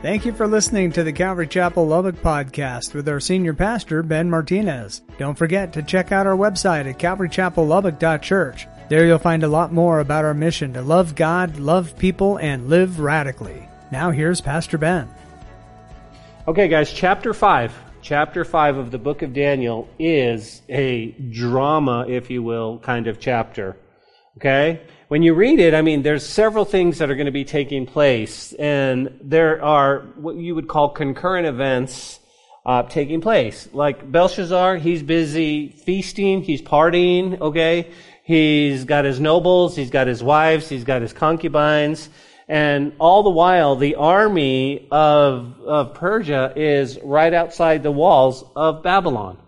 [0.00, 4.30] Thank you for listening to the Calvary Chapel Lubbock podcast with our senior pastor, Ben
[4.30, 5.02] Martinez.
[5.18, 8.68] Don't forget to check out our website at calvarychapellubbock.church.
[8.88, 12.68] There you'll find a lot more about our mission to love God, love people, and
[12.68, 13.68] live radically.
[13.90, 15.08] Now here's Pastor Ben.
[16.46, 17.74] Okay, guys, chapter 5.
[18.00, 23.18] Chapter 5 of the book of Daniel is a drama, if you will, kind of
[23.18, 23.76] chapter.
[24.36, 24.80] Okay?
[25.08, 27.86] When you read it, I mean, there's several things that are going to be taking
[27.86, 32.20] place, and there are what you would call concurrent events
[32.66, 33.70] uh, taking place.
[33.72, 37.90] Like Belshazzar, he's busy feasting, he's partying, okay?
[38.22, 42.10] He's got his nobles, he's got his wives, he's got his concubines,
[42.46, 48.82] and all the while, the army of, of Persia is right outside the walls of
[48.82, 49.38] Babylon.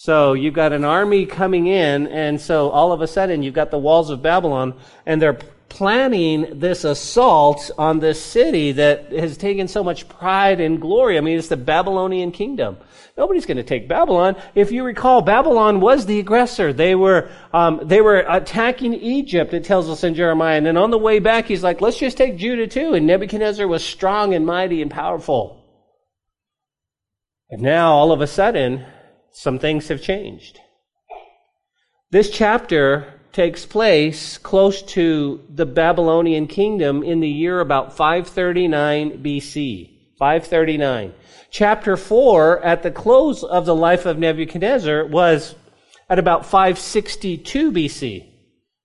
[0.00, 3.70] So you've got an army coming in, and so all of a sudden you've got
[3.70, 4.72] the walls of Babylon,
[5.04, 10.80] and they're planning this assault on this city that has taken so much pride and
[10.80, 11.18] glory.
[11.18, 12.78] I mean, it's the Babylonian kingdom.
[13.18, 14.36] Nobody's going to take Babylon.
[14.54, 16.72] If you recall, Babylon was the aggressor.
[16.72, 19.52] They were um, they were attacking Egypt.
[19.52, 20.56] It tells us in Jeremiah.
[20.56, 23.68] And then on the way back, he's like, "Let's just take Judah too." And Nebuchadnezzar
[23.68, 25.62] was strong and mighty and powerful.
[27.50, 28.86] And now, all of a sudden,
[29.32, 30.60] some things have changed.
[32.10, 39.90] This chapter takes place close to the Babylonian kingdom in the year about 539 BC.
[40.18, 41.14] 539.
[41.50, 45.54] Chapter 4, at the close of the life of Nebuchadnezzar, was
[46.08, 48.26] at about 562 BC.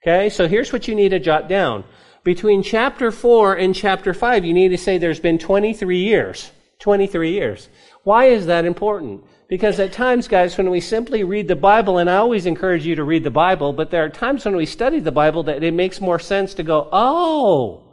[0.02, 1.84] Okay, so here's what you need to jot down.
[2.24, 6.52] Between chapter 4 and chapter 5, you need to say there's been 23 years.
[6.80, 7.68] 23 years.
[8.04, 9.24] Why is that important?
[9.48, 12.96] Because at times, guys, when we simply read the Bible, and I always encourage you
[12.96, 15.74] to read the Bible, but there are times when we study the Bible that it
[15.74, 17.84] makes more sense to go, oh,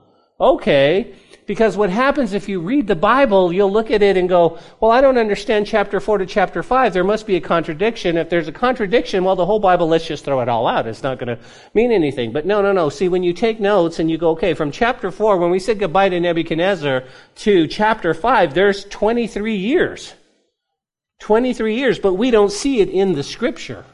[0.41, 1.14] okay.
[1.45, 4.92] Because what happens if you read the Bible, you'll look at it and go, well,
[4.92, 6.95] I don't understand chapter 4 to chapter 5.
[6.95, 8.17] There must be a contradiction.
[8.17, 10.86] If there's a contradiction, well, the whole Bible, let's just throw it all out.
[10.86, 12.33] It's not going to mean anything.
[12.33, 12.89] But no, no, no.
[12.89, 15.80] See, when you take notes and you go, okay, from chapter 4, when we said
[15.80, 17.05] goodbye to Nebuchadnezzar
[17.35, 20.14] to chapter 5, there's 23 years.
[21.22, 23.84] 23 years, but we don't see it in the scripture.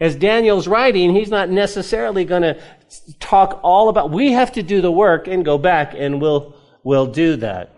[0.00, 2.58] As Daniel's writing, he's not necessarily going to
[3.20, 7.06] talk all about, we have to do the work and go back and we'll, we'll
[7.06, 7.70] do that.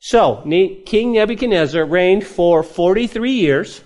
[0.00, 0.42] So,
[0.86, 3.82] King Nebuchadnezzar reigned for 43 years.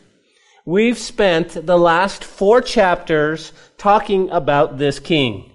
[0.65, 5.51] We've spent the last four chapters talking about this king.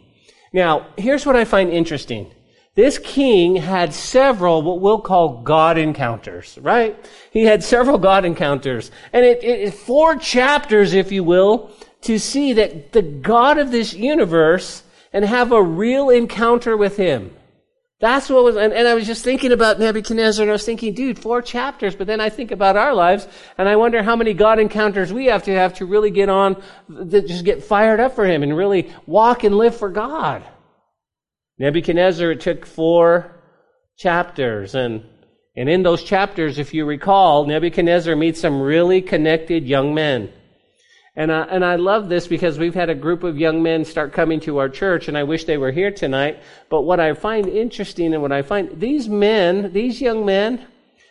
[0.52, 2.30] Now, here's what I find interesting.
[2.80, 6.96] This king had several what we'll call God encounters, right?
[7.30, 8.90] He had several God encounters.
[9.12, 11.72] And it, it four chapters, if you will,
[12.04, 17.36] to see that the God of this universe and have a real encounter with him.
[18.00, 20.94] That's what was, and, and, I was just thinking about Nebuchadnezzar and I was thinking,
[20.94, 24.34] dude, four chapters, but then I think about our lives and I wonder how many
[24.34, 28.16] God encounters we have to have to really get on, that just get fired up
[28.16, 30.46] for him and really walk and live for God.
[31.60, 33.36] Nebuchadnezzar, it took four
[33.98, 34.76] chapters.
[34.76, 35.04] And,
[35.56, 40.32] and in those chapters, if you recall, Nebuchadnezzar meets some really connected young men.
[41.16, 44.14] And I, and I love this because we've had a group of young men start
[44.14, 46.40] coming to our church, and I wish they were here tonight.
[46.70, 50.66] But what I find interesting and what I find, these men, these young men,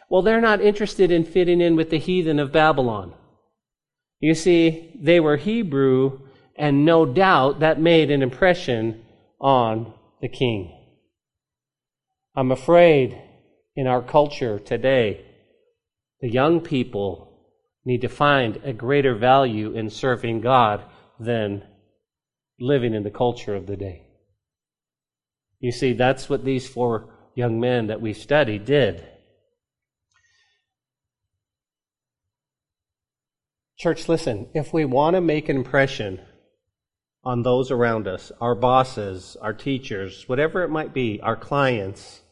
[0.09, 3.13] well, they're not interested in fitting in with the heathen of Babylon.
[4.21, 6.21] You see, they were Hebrew,
[6.57, 9.05] and no doubt that made an impression
[9.39, 10.75] on the king.
[12.35, 13.21] I'm afraid
[13.77, 15.25] in our culture today,
[16.21, 17.29] the young people
[17.85, 20.85] need to find a greater value in serving God
[21.19, 21.63] than
[22.61, 24.07] living in the culture of the day.
[25.61, 29.07] You see, that's what these four young men that we studied did.
[33.79, 36.21] Church, listen, if we want to make an impression
[37.25, 42.23] on those around us, our bosses, our teachers, whatever it might be, our clients.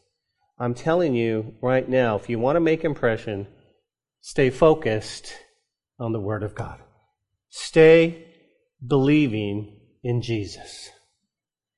[0.59, 3.47] I'm telling you right now, if you want to make impression,
[4.21, 5.33] stay focused
[5.99, 6.79] on the Word of God.
[7.49, 8.25] Stay
[8.85, 10.89] believing in Jesus.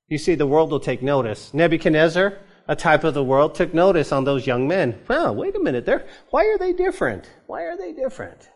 [0.07, 1.53] You see, the world will take notice.
[1.53, 4.99] Nebuchadnezzar, a type of the world, took notice on those young men.
[5.07, 7.29] Well, wait a minute, they're, why are they different?
[7.47, 8.49] Why are they different?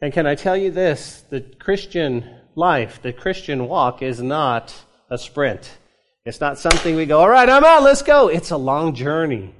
[0.00, 1.24] And can I tell you this?
[1.28, 4.74] The Christian life, the Christian walk, is not
[5.08, 5.78] a sprint.
[6.24, 8.28] It's not something we go, all right, I'm out, let's go.
[8.28, 9.54] It's a long journey.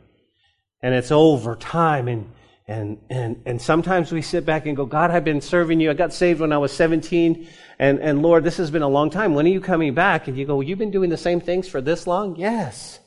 [0.83, 2.09] And it's over time.
[2.09, 2.31] And,
[2.67, 5.91] and, and, and sometimes we sit back and go, God, I've been serving you.
[5.91, 7.49] I got saved when I was 17.
[7.79, 9.35] And, and Lord, this has been a long time.
[9.35, 10.29] When are you coming back?
[10.29, 12.37] And you go, well, you've been doing the same things for this long?
[12.37, 13.01] Yes.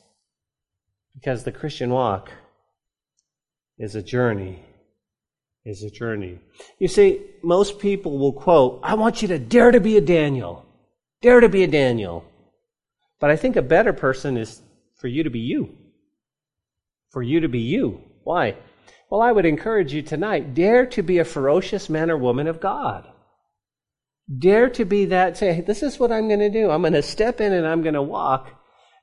[1.14, 2.32] Because the Christian walk
[3.78, 4.63] is a journey.
[5.66, 6.40] Is a journey.
[6.78, 10.66] You see, most people will quote, I want you to dare to be a Daniel.
[11.22, 12.22] Dare to be a Daniel.
[13.18, 14.60] But I think a better person is
[14.96, 15.74] for you to be you.
[17.12, 18.02] For you to be you.
[18.24, 18.56] Why?
[19.08, 22.60] Well, I would encourage you tonight dare to be a ferocious man or woman of
[22.60, 23.08] God.
[24.38, 26.70] Dare to be that, say, this is what I'm going to do.
[26.70, 28.50] I'm going to step in and I'm going to walk.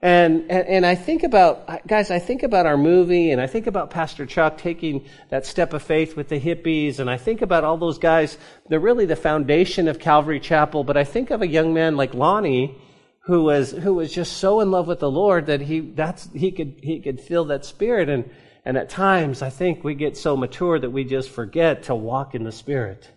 [0.04, 3.68] And, and, and I think about, guys, I think about our movie and I think
[3.68, 7.64] about Pastor Chuck taking that step of faith with the hippies and I think about
[7.64, 8.40] all those guys.
[8.68, 10.84] They're really the foundation of Calvary Chapel.
[10.84, 12.82] But I think of a young man like Lonnie
[13.26, 16.52] who was, who was just so in love with the Lord that he, that's, he
[16.52, 18.10] could, he could feel that spirit.
[18.10, 18.28] And,
[18.66, 22.34] and at times I think we get so mature that we just forget to walk
[22.34, 23.08] in the spirit.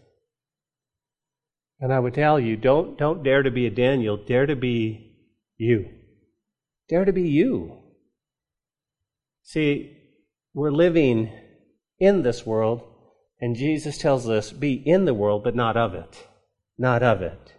[1.81, 5.17] And I would tell you, don't, don't dare to be a Daniel, dare to be
[5.57, 5.89] you.
[6.95, 7.77] Dare to be you.
[9.43, 9.97] See,
[10.55, 11.33] we're living
[11.99, 12.83] in this world,
[13.41, 16.29] and Jesus tells us, be in the world, but not of it.
[16.79, 17.55] Not of it.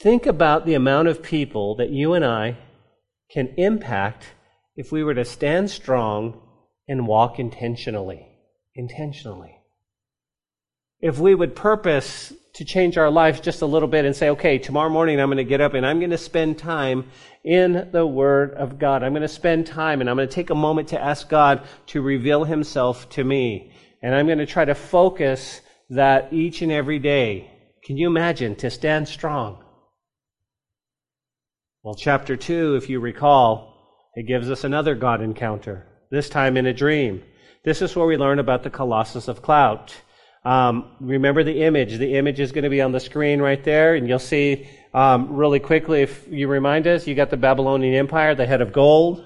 [0.00, 2.58] Think about the amount of people that you and I
[3.30, 4.26] can impact
[4.74, 6.42] if we were to stand strong
[6.88, 8.26] and walk intentionally.
[8.74, 9.54] Intentionally.
[11.00, 14.58] If we would purpose to change our lives just a little bit and say, okay,
[14.58, 17.08] tomorrow morning I'm going to get up and I'm going to spend time
[17.44, 19.04] in the Word of God.
[19.04, 21.62] I'm going to spend time and I'm going to take a moment to ask God
[21.86, 23.70] to reveal Himself to me.
[24.02, 25.60] And I'm going to try to focus
[25.90, 27.48] that each and every day.
[27.84, 29.62] Can you imagine to stand strong?
[31.84, 36.66] Well, chapter 2, if you recall, it gives us another God encounter, this time in
[36.66, 37.22] a dream.
[37.64, 39.94] This is where we learn about the Colossus of Clout.
[40.48, 41.98] Um, remember the image.
[41.98, 45.36] The image is going to be on the screen right there, and you'll see um,
[45.36, 47.06] really quickly if you remind us.
[47.06, 49.22] You got the Babylonian Empire, the head of gold.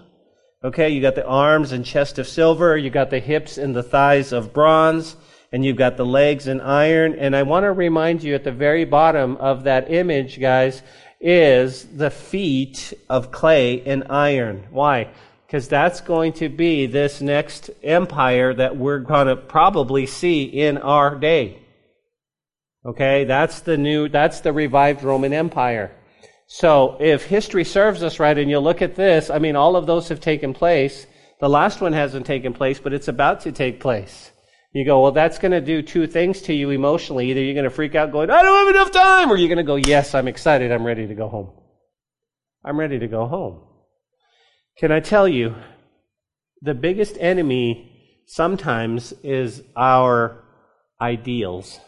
[0.64, 2.76] Okay, you got the arms and chest of silver.
[2.76, 5.14] You got the hips and the thighs of bronze,
[5.52, 7.14] and you've got the legs in iron.
[7.14, 10.82] And I want to remind you at the very bottom of that image, guys,
[11.20, 14.66] is the feet of clay and iron.
[14.70, 15.12] Why?
[15.52, 20.78] Because that's going to be this next empire that we're going to probably see in
[20.78, 21.60] our day.
[22.86, 25.94] Okay, that's the new, that's the revived Roman Empire.
[26.46, 29.84] So if history serves us right, and you look at this, I mean, all of
[29.84, 31.06] those have taken place.
[31.38, 34.30] The last one hasn't taken place, but it's about to take place.
[34.72, 37.30] You go, well, that's going to do two things to you emotionally.
[37.30, 39.58] Either you're going to freak out going, I don't have enough time, or you're going
[39.58, 41.52] to go, yes, I'm excited, I'm ready to go home.
[42.64, 43.66] I'm ready to go home.
[44.82, 45.54] Can I tell you,
[46.60, 50.42] the biggest enemy sometimes is our
[51.00, 51.78] ideals.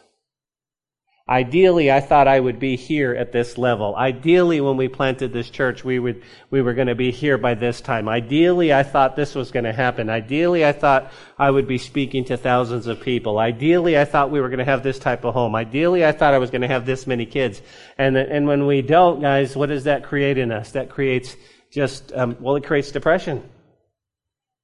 [1.28, 3.96] Ideally, I thought I would be here at this level.
[3.96, 7.54] Ideally, when we planted this church, we would, we were going to be here by
[7.54, 8.08] this time.
[8.08, 10.08] Ideally, I thought this was going to happen.
[10.08, 13.40] Ideally, I thought I would be speaking to thousands of people.
[13.40, 15.56] Ideally, I thought we were going to have this type of home.
[15.56, 17.60] Ideally, I thought I was going to have this many kids.
[17.98, 20.70] And, and when we don't, guys, what does that create in us?
[20.70, 21.34] That creates
[21.74, 23.42] just, um, well, it creates depression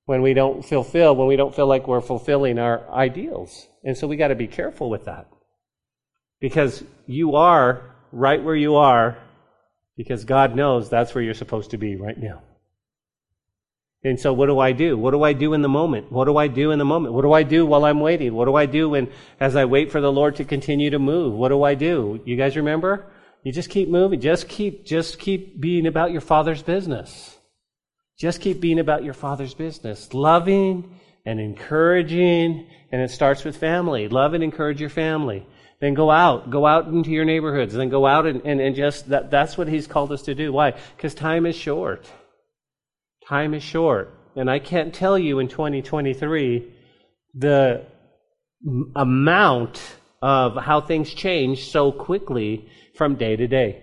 [0.07, 3.67] when we don't fulfill, when we don't feel like we're fulfilling our ideals.
[3.85, 5.29] And so we got to be careful with that.
[6.41, 9.19] Because you are right where you are
[9.97, 12.43] because God knows that's where you're supposed to be right now.
[14.03, 14.97] And so what do I do?
[14.97, 16.11] What do I do in the moment?
[16.11, 17.13] What do I do in the moment?
[17.13, 18.33] What do I do while I'm waiting?
[18.33, 21.35] What do I do when, as I wait for the Lord to continue to move?
[21.35, 22.21] What do I do?
[22.25, 23.05] You guys remember?
[23.43, 24.21] You just keep moving.
[24.21, 27.37] Just keep, just keep being about your Father's business.
[28.19, 30.13] Just keep being about your Father's business.
[30.13, 32.67] Loving and encouraging.
[32.93, 34.09] And it starts with family.
[34.09, 35.47] Love and encourage your family.
[35.81, 36.51] Then go out.
[36.51, 37.73] Go out into your neighborhoods.
[37.73, 40.53] Then go out and, and, and just, that, that's what He's called us to do.
[40.53, 40.75] Why?
[40.97, 42.11] Because time is short.
[43.27, 44.15] Time is short.
[44.37, 46.75] And I can't tell you in 2023
[47.35, 47.87] the
[48.95, 49.81] amount
[50.21, 52.69] of how things change so quickly
[53.01, 53.83] from day to day.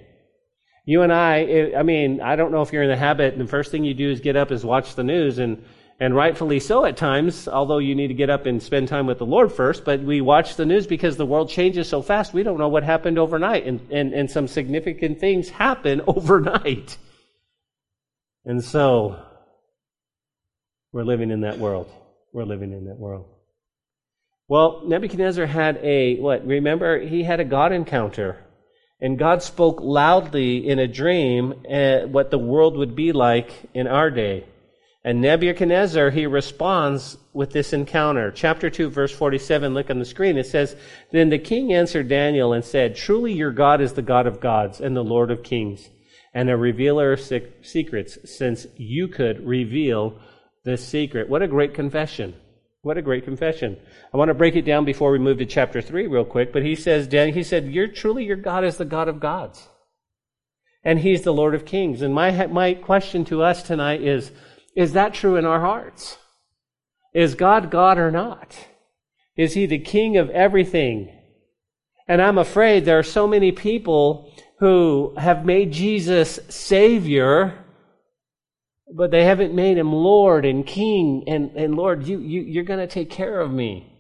[0.85, 3.41] You and I, eh, I mean, I don't know if you're in the habit, and
[3.41, 5.65] the first thing you do is get up is watch the news, and,
[5.99, 9.17] and rightfully so at times, although you need to get up and spend time with
[9.17, 12.43] the Lord first, but we watch the news because the world changes so fast, we
[12.43, 16.95] don't know what happened overnight, and, and, and some significant things happen overnight.
[18.45, 19.19] And so,
[20.91, 21.89] we're living in that world.
[22.33, 23.25] We're living in that world.
[24.47, 26.45] Well, Nebuchadnezzar had a, what?
[26.45, 28.43] Remember, he had a God encounter
[28.99, 33.87] and God spoke loudly in a dream uh, what the world would be like in
[33.87, 34.45] our day.
[35.03, 38.31] And Nebuchadnezzar, he responds with this encounter.
[38.31, 40.37] Chapter 2, verse 47, look on the screen.
[40.37, 40.75] It says,
[41.11, 44.81] Then the king answered Daniel and said, Truly your God is the God of gods
[44.81, 45.89] and the Lord of kings,
[46.33, 47.21] and a revealer of
[47.61, 50.19] secrets, since you could reveal
[50.65, 51.29] this secret.
[51.29, 52.35] What a great confession.
[52.87, 53.75] What a great confession.
[54.13, 56.63] I want to break it down before we move to chapter 3 real quick, but
[56.63, 59.67] he says, Dan, he said, you're truly your God is the God of gods.
[60.85, 62.01] And he's the Lord of kings.
[62.01, 64.31] And my, my question to us tonight is,
[64.73, 66.17] is that true in our hearts?
[67.13, 68.57] Is God God or not?
[69.35, 71.13] Is he the king of everything?
[72.07, 77.65] And I'm afraid there are so many people who have made Jesus Savior,
[78.93, 82.79] but they haven't made him Lord and King and, and Lord, you, you, you're going
[82.79, 83.93] to take care of me.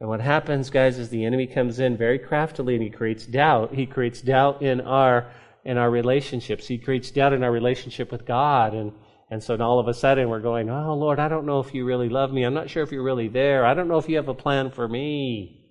[0.00, 3.74] And what happens, guys, is the enemy comes in very craftily and he creates doubt.
[3.74, 5.32] He creates doubt in our
[5.64, 6.66] in our relationships.
[6.66, 8.74] He creates doubt in our relationship with God.
[8.74, 8.92] And,
[9.30, 11.86] and so all of a sudden we're going, Oh Lord, I don't know if you
[11.86, 12.42] really love me.
[12.42, 13.64] I'm not sure if you're really there.
[13.64, 15.64] I don't know if you have a plan for me.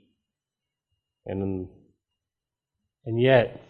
[1.25, 1.69] And
[3.05, 3.62] and yet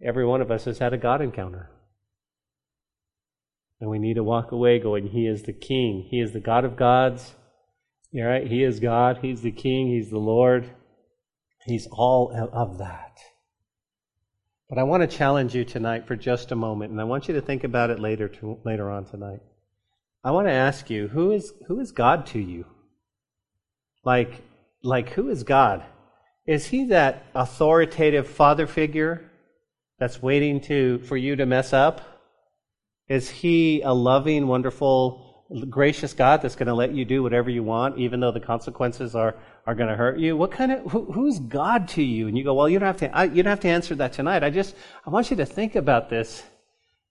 [0.00, 1.70] every one of us has had a God encounter.
[3.84, 6.06] And we need to walk away going, He is the King.
[6.10, 7.34] He is the God of gods.
[8.10, 8.46] You're right.
[8.46, 9.18] He is God.
[9.20, 9.88] He's the King.
[9.88, 10.70] He's the Lord.
[11.66, 13.18] He's all of that.
[14.70, 17.34] But I want to challenge you tonight for just a moment, and I want you
[17.34, 19.40] to think about it later to, later on tonight.
[20.24, 22.64] I want to ask you, who is who is God to you?
[24.02, 24.40] Like
[24.82, 25.84] like who is God?
[26.46, 29.30] Is he that authoritative father figure
[29.98, 32.13] that's waiting to for you to mess up?
[33.08, 37.62] Is he a loving, wonderful, gracious God that's going to let you do whatever you
[37.62, 40.36] want, even though the consequences are, are going to hurt you?
[40.36, 42.28] What kind of who, who's God to you?
[42.28, 43.14] And you go, well, you don't have to.
[43.14, 44.42] I, you don't have to answer that tonight.
[44.42, 44.74] I just
[45.06, 46.42] I want you to think about this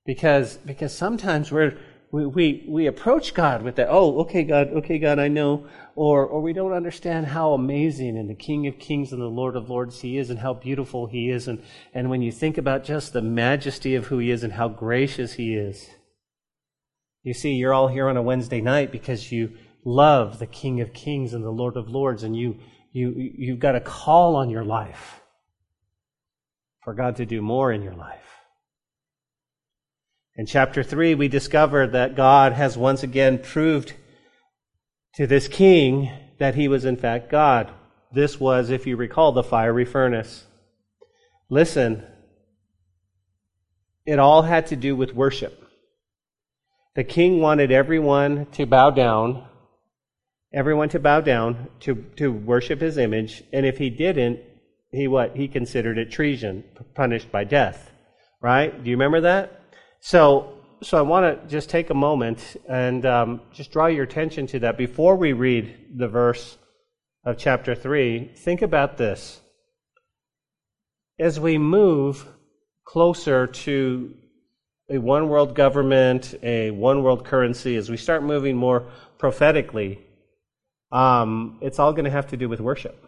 [0.06, 1.78] because because sometimes we're
[2.13, 5.65] we, we, we approach God with that, oh, okay, God, okay, God, I know.
[5.96, 9.55] Or, or we don't understand how amazing and the King of Kings and the Lord
[9.55, 11.48] of Lords He is and how beautiful He is.
[11.48, 14.70] And, and when you think about just the majesty of who He is and how
[14.70, 15.89] gracious He is,
[17.24, 20.93] you see, you're all here on a Wednesday night because you love the King of
[20.93, 22.60] Kings and the Lord of Lords and you,
[22.91, 25.20] you, you've got a call on your life
[26.84, 28.33] for God to do more in your life.
[30.36, 33.94] In chapter 3, we discover that God has once again proved
[35.16, 37.72] to this king that he was in fact God.
[38.12, 40.46] This was, if you recall, the fiery furnace.
[41.50, 42.04] Listen,
[44.08, 45.68] it all had to do with worship.
[46.96, 49.48] The king wanted everyone to bow down,
[50.52, 54.40] everyone to bow down to, to worship his image, and if he didn't,
[54.92, 55.36] he what?
[55.36, 56.63] He considered it treason,
[56.96, 57.92] punished by death.
[58.42, 58.84] Right?
[58.84, 59.62] Do you remember that?
[60.06, 64.48] So, so I want to just take a moment and um, just draw your attention
[64.48, 66.58] to that before we read the verse
[67.24, 68.32] of chapter 3.
[68.36, 69.40] Think about this.
[71.18, 72.28] As we move
[72.84, 74.14] closer to
[74.90, 80.02] a one world government, a one world currency, as we start moving more prophetically,
[80.92, 83.02] um, it's all going to have to do with worship.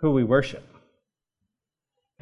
[0.00, 0.71] Who we worship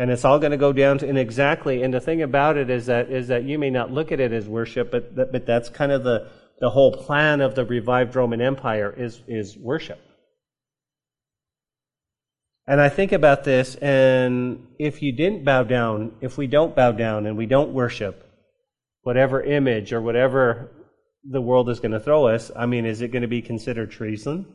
[0.01, 2.87] and it's all going to go down to exactly and the thing about it is
[2.87, 5.93] that is that you may not look at it as worship but but that's kind
[5.93, 6.27] of the
[6.59, 10.01] the whole plan of the revived roman empire is is worship.
[12.67, 16.93] And i think about this and if you didn't bow down if we don't bow
[16.93, 18.27] down and we don't worship
[19.03, 20.71] whatever image or whatever
[21.25, 23.91] the world is going to throw us i mean is it going to be considered
[23.91, 24.47] treason?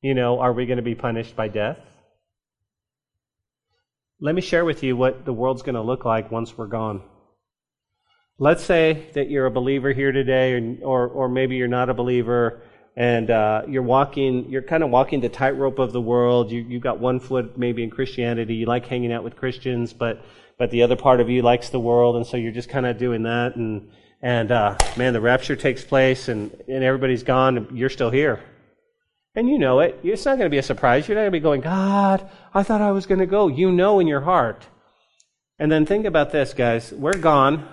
[0.00, 1.80] You know are we going to be punished by death
[4.20, 7.02] let me share with you what the world's going to look like once we're gone.
[8.38, 12.62] Let's say that you're a believer here today, or, or maybe you're not a believer,
[12.96, 16.50] and uh, you're walking, you're kind of walking the tightrope of the world.
[16.50, 18.54] You, you've got one foot maybe in Christianity.
[18.54, 20.22] You like hanging out with Christians, but,
[20.58, 22.98] but the other part of you likes the world, and so you're just kind of
[22.98, 23.56] doing that.
[23.56, 23.90] And,
[24.22, 28.42] and uh, man, the rapture takes place, and, and everybody's gone, and you're still here.
[29.36, 30.00] And you know it.
[30.02, 31.06] It's not going to be a surprise.
[31.06, 33.48] You're not going to be going, God, I thought I was going to go.
[33.48, 34.66] You know in your heart.
[35.58, 36.90] And then think about this, guys.
[36.90, 37.68] We're gone,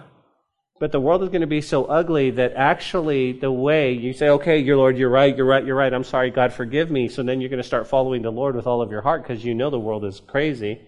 [0.79, 4.27] but the world is going to be so ugly that actually the way you say,
[4.27, 5.93] okay, your Lord, you're right, you're right, you're right.
[5.93, 7.08] I'm sorry, God, forgive me.
[7.08, 9.46] So then you're going to start following the Lord with all of your heart because
[9.46, 10.82] you know the world is crazy.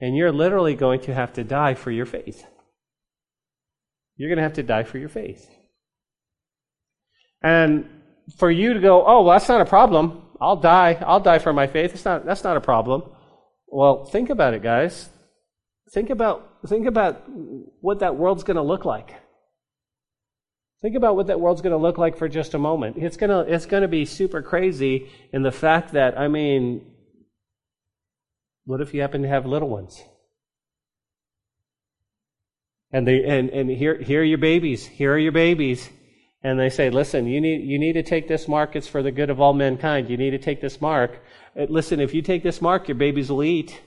[0.00, 2.44] And you're literally going to have to die for your faith.
[4.16, 5.48] You're going to have to die for your faith.
[7.42, 7.88] And
[8.36, 10.22] for you to go, oh, well, that's not a problem.
[10.40, 11.02] I'll die.
[11.06, 11.94] I'll die for my faith.
[11.94, 13.02] It's not, that's not a problem.
[13.66, 15.08] Well, think about it, guys.
[15.92, 17.24] Think about, think about
[17.80, 19.14] what that world's going to look like.
[20.82, 22.96] Think about what that world's going to look like for just a moment.
[22.96, 26.86] It's going to, it's going to be super crazy in the fact that, I mean,
[28.64, 30.02] what if you happen to have little ones?
[32.92, 34.86] And they, and, and here, here are your babies.
[34.86, 35.88] Here are your babies
[36.42, 38.74] and they say, listen, you need, you need to take this mark.
[38.74, 40.08] It's for the good of all mankind.
[40.08, 41.22] You need to take this mark.
[41.58, 43.80] Uh, listen, if you take this mark, your babies will eat.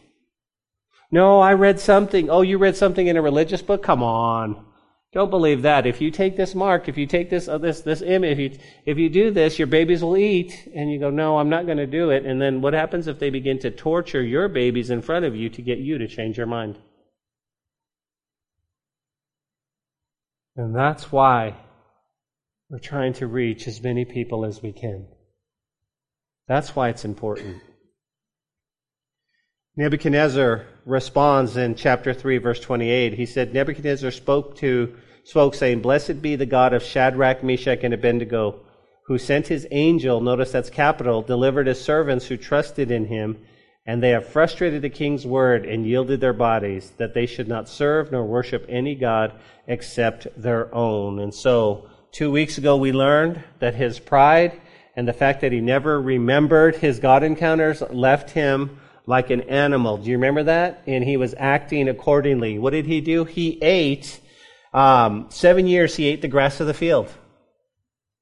[1.12, 2.29] No, I read something.
[2.29, 3.81] Oh, you read something in a religious book?
[3.81, 4.65] Come on.
[5.13, 5.86] Don't believe that.
[5.86, 8.60] If you take this mark, if you take this, uh, this, this image, if you,
[8.86, 10.67] if you do this, your babies will eat.
[10.75, 12.25] And you go, no, I'm not going to do it.
[12.25, 15.50] And then what happens if they begin to torture your babies in front of you
[15.50, 16.77] to get you to change your mind?
[20.55, 21.55] And that's why
[22.74, 25.06] we're trying to reach as many people as we can.
[26.48, 27.62] That's why it's important.
[29.75, 33.13] Nebuchadnezzar responds in chapter 3 verse 28.
[33.13, 37.94] He said, Nebuchadnezzar spoke to, spoke saying, Blessed be the God of Shadrach, Meshach, and
[37.94, 38.62] Abednego,
[39.06, 43.38] who sent his angel, notice that's capital, delivered his servants who trusted in him,
[43.86, 47.70] and they have frustrated the king's word and yielded their bodies, that they should not
[47.70, 49.32] serve nor worship any God
[49.68, 51.20] except their own.
[51.20, 54.62] And so, two weeks ago we learned that his pride
[54.96, 59.98] and the fact that he never remembered his God encounters left him like an animal.
[59.98, 60.84] Do you remember that?
[60.86, 62.60] And he was acting accordingly.
[62.60, 63.25] What did he do?
[63.25, 64.20] He ate,
[64.74, 67.10] um, seven years he ate the grass of the field.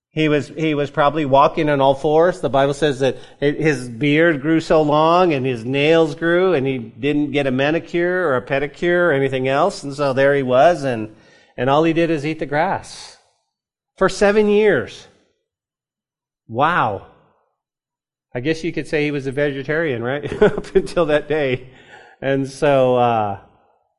[0.10, 2.39] He was, he was probably walking on all fours.
[2.39, 6.77] The Bible says that his beard grew so long and his nails grew and he
[6.77, 9.83] didn't get a manicure or a pedicure or anything else.
[9.83, 11.13] And so there he was and,
[11.57, 13.17] and all he did is eat the grass
[14.01, 15.08] for seven years.
[16.48, 17.05] Wow.
[18.34, 20.41] I guess you could say he was a vegetarian, right?
[20.41, 21.70] Up until that day.
[22.20, 23.41] And so, uh,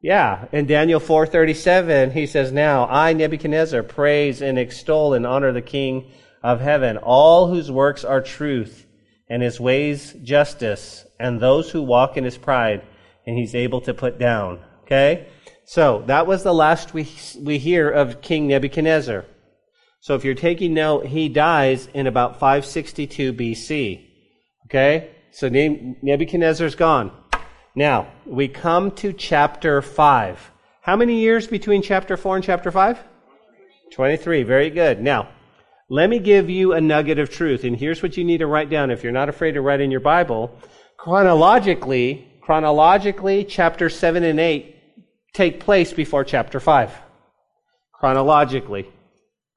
[0.01, 5.63] yeah, in Daniel 4:37, he says, "Now I Nebuchadnezzar praise and extol and honor the
[5.63, 6.11] King
[6.43, 8.85] of heaven, all whose works are truth
[9.31, 12.83] and his ways justice, and those who walk in his pride,
[13.25, 15.29] and he's able to put down." Okay?
[15.65, 17.07] So, that was the last we
[17.41, 19.27] we hear of King Nebuchadnezzar.
[20.03, 24.05] So if you're taking note, he dies in about 562 BC.
[24.67, 25.13] Okay?
[25.31, 27.13] So Nebuchadnezzar's gone.
[27.77, 30.51] Now, we come to chapter 5.
[30.81, 32.99] How many years between chapter 4 and chapter 5?
[33.93, 34.43] 23.
[34.43, 35.01] Very good.
[35.01, 35.29] Now,
[35.89, 37.63] let me give you a nugget of truth.
[37.63, 39.93] And here's what you need to write down if you're not afraid to write in
[39.93, 40.59] your Bible.
[40.97, 44.77] Chronologically, chronologically, chapter 7 and 8
[45.33, 46.91] take place before chapter 5.
[47.93, 48.89] Chronologically.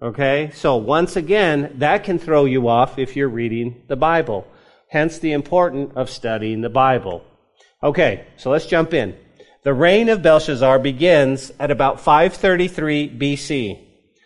[0.06, 0.52] Okay?
[0.54, 4.46] So once again, that can throw you off if you're reading the Bible.
[4.88, 7.26] Hence the importance of studying the Bible.
[7.82, 9.16] Okay, so let's jump in.
[9.64, 13.80] The reign of Belshazzar begins at about 533 BC.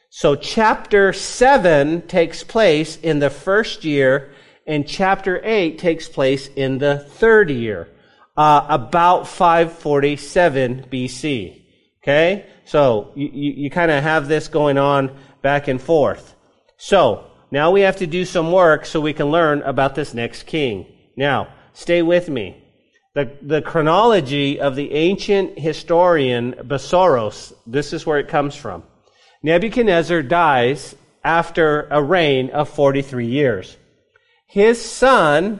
[0.09, 4.33] So chapter 7 takes place in the first year,
[4.67, 7.87] and chapter 8 takes place in the third year,
[8.35, 11.61] uh, about 547 BC.
[12.03, 12.45] Okay?
[12.65, 16.35] So you, you, you kind of have this going on back and forth.
[16.77, 20.43] So now we have to do some work so we can learn about this next
[20.43, 20.85] king.
[21.15, 22.63] Now, stay with me.
[23.15, 28.83] The, the chronology of the ancient historian Berossus, this is where it comes from.
[29.41, 33.77] Nebuchadnezzar dies after a reign of 43 years.
[34.45, 35.59] His son,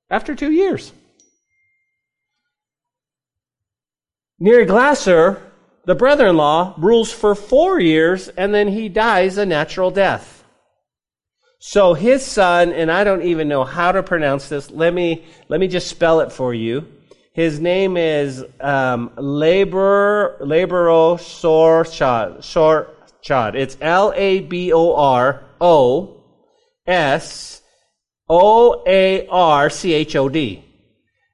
[0.10, 0.92] After two years.
[4.42, 5.40] Neriglissar,
[5.86, 10.44] the brother-in-law, rules for four years and then he dies a natural death.
[11.60, 14.70] So his son, and I don't even know how to pronounce this.
[14.70, 16.86] Let me let me just spell it for you.
[17.34, 22.40] His name is um, Labor Laboro Sorchad.
[22.40, 23.56] Sorchad.
[23.56, 26.22] It's L A B O R O
[26.86, 27.62] S
[28.28, 30.66] O A R C H O D.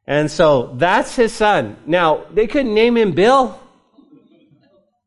[0.06, 1.76] And so that's his son.
[1.88, 3.60] Now they couldn't name him Bill.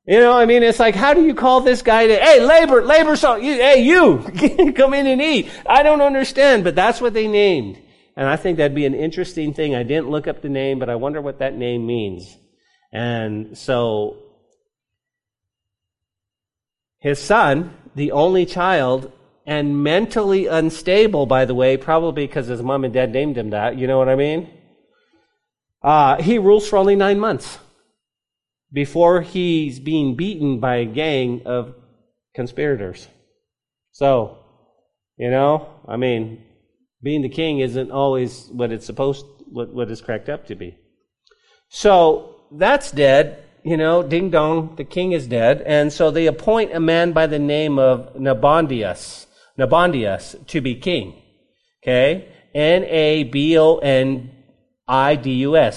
[0.05, 2.85] You know, I mean, it's like, how do you call this guy to, hey, labor,
[2.85, 5.49] labor, so, you, hey, you, come in and eat.
[5.65, 7.79] I don't understand, but that's what they named.
[8.17, 9.77] And I think that'd be an interesting thing.
[9.77, 12.37] I didn't look up the name, but I wonder what that name means.
[12.93, 14.17] And so,
[16.99, 19.12] his son, the only child,
[19.47, 23.79] and mentally unstable, by the way, probably because his mom and dad named him that,
[23.79, 24.51] you know what I mean?
[25.81, 27.59] Uh, he rules for only nine months
[28.73, 31.75] before he's being beaten by a gang of
[32.35, 33.09] conspirators.
[33.93, 34.39] So,
[35.17, 36.45] you know, I mean,
[37.03, 40.79] being the king isn't always what it's supposed, what, what it's cracked up to be.
[41.69, 43.45] So that's dead.
[43.65, 45.63] You know, ding dong, the king is dead.
[45.63, 49.27] And so they appoint a man by the name of Nabondius,
[49.59, 51.15] Nabondius to be king.
[51.83, 52.29] Okay?
[52.55, 53.33] N-A-B-O-N-I-D-U-S,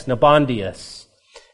[0.05, 1.04] Nabondius.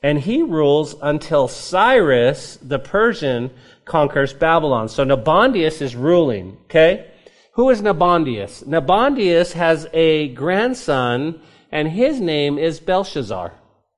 [0.04, 3.52] And he rules until Cyrus, the Persian,
[3.86, 4.90] conquers Babylon.
[4.90, 6.58] So Nabondius is ruling.
[6.66, 7.12] Okay?
[7.54, 8.64] Who is Nabondius?
[8.66, 13.54] Nabondius has a grandson, and his name is Belshazzar.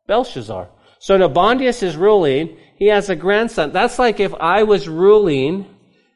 [0.08, 0.70] Belshazzar.
[1.00, 2.58] So Nabondius is ruling.
[2.78, 3.72] He has a grandson.
[3.72, 5.66] That's like if I was ruling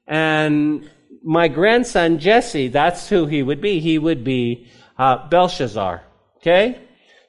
[0.08, 0.90] and
[1.24, 3.80] my grandson Jesse, that's who he would be.
[3.80, 6.04] He would be uh, Belshazzar.
[6.38, 6.80] Okay?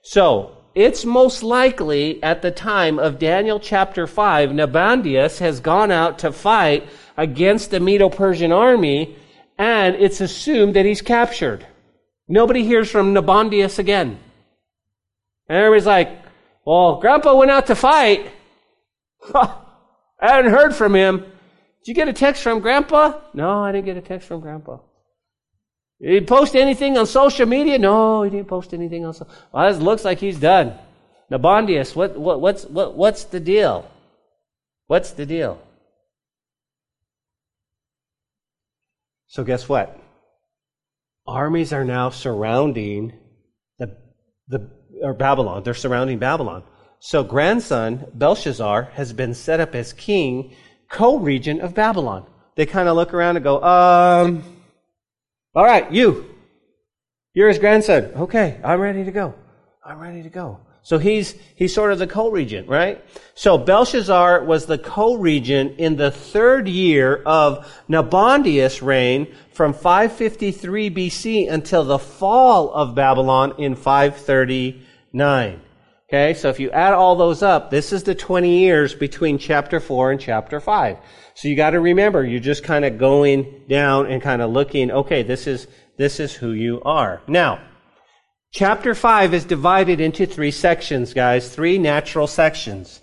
[0.02, 6.20] So, it's most likely at the time of Daniel chapter 5, Nabondius has gone out
[6.20, 6.86] to fight
[7.16, 9.16] against the Medo Persian army,
[9.58, 11.66] and it's assumed that he's captured.
[12.28, 14.20] Nobody hears from Nabondius again.
[15.48, 16.10] And everybody's like,
[16.64, 18.30] well, Grandpa went out to fight.
[19.34, 19.50] I
[20.20, 21.18] hadn't heard from him.
[21.18, 23.18] Did you get a text from Grandpa?
[23.34, 24.78] No, I didn't get a text from Grandpa.
[26.00, 27.78] Did he post anything on social media?
[27.78, 30.74] No, he didn't post anything on social Well, it looks like he's done.
[31.30, 33.90] Nabondius, what, what, what's, what, what's the deal?
[34.86, 35.60] What's the deal?
[39.26, 39.98] So, guess what?
[41.26, 43.12] Armies are now surrounding
[43.78, 43.96] the,
[44.46, 44.70] the
[45.02, 45.62] or Babylon.
[45.62, 46.62] They're surrounding Babylon.
[47.00, 50.54] So grandson Belshazzar has been set up as king,
[50.88, 52.26] co-regent of Babylon.
[52.56, 54.42] They kind of look around and go, um,
[55.58, 56.24] all right, you,
[57.34, 58.12] you're his grandson.
[58.14, 59.34] Okay, I'm ready to go.
[59.84, 60.60] I'm ready to go.
[60.82, 63.04] So he's, he's sort of the co-regent, right?
[63.34, 71.50] So Belshazzar was the co-regent in the third year of Nabonidus' reign from 553 BC
[71.50, 75.60] until the fall of Babylon in 539.
[76.08, 79.80] Okay, so if you add all those up, this is the 20 years between chapter
[79.80, 80.98] 4 and chapter 5.
[81.38, 84.90] So you got to remember, you're just kind of going down and kind of looking,
[84.90, 87.22] okay, this is, this is who you are.
[87.28, 87.60] Now,
[88.50, 93.00] chapter 5 is divided into three sections, guys, three natural sections.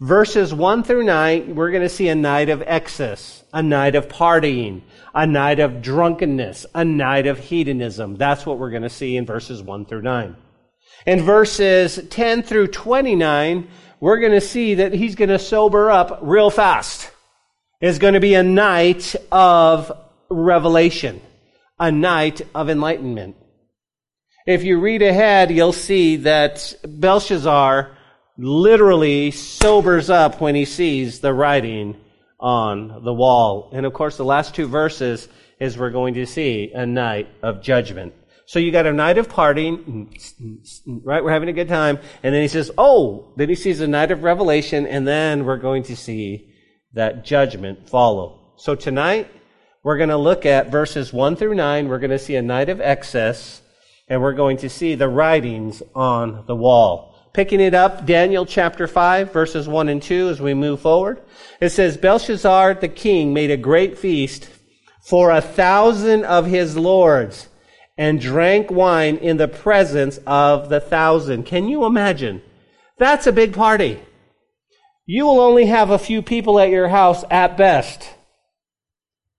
[0.00, 4.08] Verses 1 through 9, we're going to see a night of excess, a night of
[4.08, 4.82] partying,
[5.14, 8.16] a night of drunkenness, a night of hedonism.
[8.16, 10.36] That's what we're going to see in verses 1 through 9.
[11.06, 13.68] In verses 10 through 29,
[14.00, 17.12] we're going to see that he's going to sober up real fast.
[17.80, 19.92] It's going to be a night of
[20.28, 21.20] revelation,
[21.78, 23.36] a night of enlightenment.
[24.48, 27.96] If you read ahead, you'll see that Belshazzar
[28.36, 31.96] literally sobers up when he sees the writing
[32.40, 33.70] on the wall.
[33.72, 35.28] And of course, the last two verses
[35.60, 38.12] is we're going to see a night of judgment.
[38.46, 40.08] So you got a night of partying,
[41.04, 41.22] right?
[41.22, 42.00] We're having a good time.
[42.24, 45.58] And then he says, oh, then he sees a night of revelation, and then we're
[45.58, 46.54] going to see
[46.98, 48.40] that judgment follow.
[48.56, 49.30] So tonight,
[49.84, 51.86] we're going to look at verses 1 through 9.
[51.86, 53.62] We're going to see a night of excess,
[54.08, 57.30] and we're going to see the writings on the wall.
[57.32, 61.22] Picking it up, Daniel chapter 5, verses 1 and 2 as we move forward.
[61.60, 64.50] It says, Belshazzar the king made a great feast
[65.00, 67.48] for a thousand of his lords
[67.96, 71.44] and drank wine in the presence of the thousand.
[71.44, 72.42] Can you imagine?
[72.96, 74.00] That's a big party.
[75.10, 78.14] You will only have a few people at your house at best.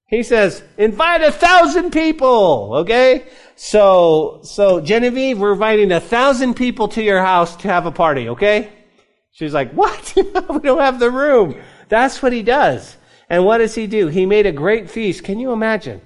[0.08, 3.28] He says, invite a thousand people, okay?
[3.56, 8.30] So, so Genevieve, we're inviting a thousand people to your house to have a party,
[8.30, 8.72] okay?
[9.32, 10.12] She's like, what?
[10.16, 11.62] we don't have the room.
[11.88, 12.98] That's what he does.
[13.30, 14.08] And what does he do?
[14.08, 15.24] He made a great feast.
[15.24, 16.02] Can you imagine?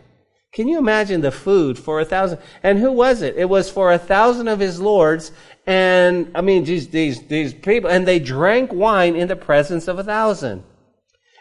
[0.51, 2.39] Can you imagine the food for a thousand?
[2.63, 3.37] And who was it?
[3.37, 5.31] It was for a thousand of his lords.
[5.65, 9.97] And I mean, these, these, these people, and they drank wine in the presence of
[9.97, 10.63] a thousand.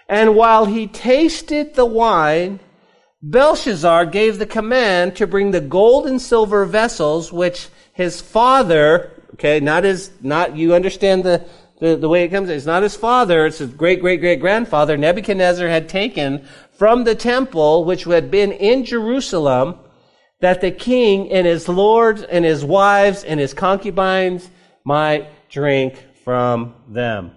[0.09, 2.61] And while he tasted the wine,
[3.23, 9.61] Belshazzar gave the command to bring the gold and silver vessels which his father, okay,
[9.61, 11.45] not his, not, you understand the,
[11.81, 14.97] the, the way it comes, it's not his father, it's his great great great grandfather,
[14.97, 19.79] Nebuchadnezzar had taken from the temple, which had been in Jerusalem,
[20.43, 24.51] that the king and his lords and his wives and his concubines
[24.85, 27.31] might drink from them.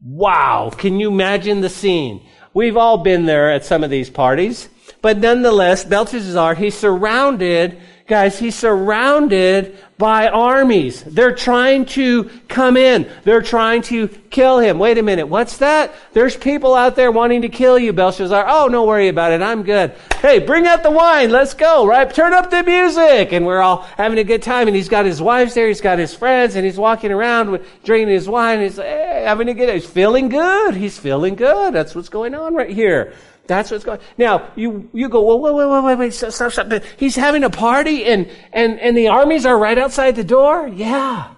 [0.00, 0.70] Wow.
[0.70, 2.24] Can you imagine the scene?
[2.54, 4.68] We've all been there at some of these parties.
[5.00, 7.80] But nonetheless, Belshazzar, he's surrounded
[8.12, 11.02] Guys, he's surrounded by armies.
[11.02, 13.10] They're trying to come in.
[13.24, 14.78] They're trying to kill him.
[14.78, 15.28] Wait a minute.
[15.28, 15.94] What's that?
[16.12, 18.44] There's people out there wanting to kill you, Belshazzar.
[18.46, 19.40] Oh, don't worry about it.
[19.40, 19.94] I'm good.
[20.20, 21.30] Hey, bring out the wine.
[21.30, 22.12] Let's go, right?
[22.12, 23.32] Turn up the music.
[23.32, 24.68] And we're all having a good time.
[24.68, 25.68] And he's got his wives there.
[25.68, 28.60] He's got his friends and he's walking around with, drinking his wine.
[28.60, 30.74] He's hey, having a good, he's feeling good.
[30.74, 31.72] He's feeling good.
[31.72, 33.14] That's what's going on right here.
[33.46, 33.98] That's what's going.
[33.98, 34.04] on.
[34.18, 35.22] Now you you go.
[35.22, 36.14] Well, wait, wait, wait, wait, wait.
[36.14, 36.82] Stop, stop, stop.
[36.96, 40.68] He's having a party, and and and the armies are right outside the door.
[40.68, 41.34] Yeah,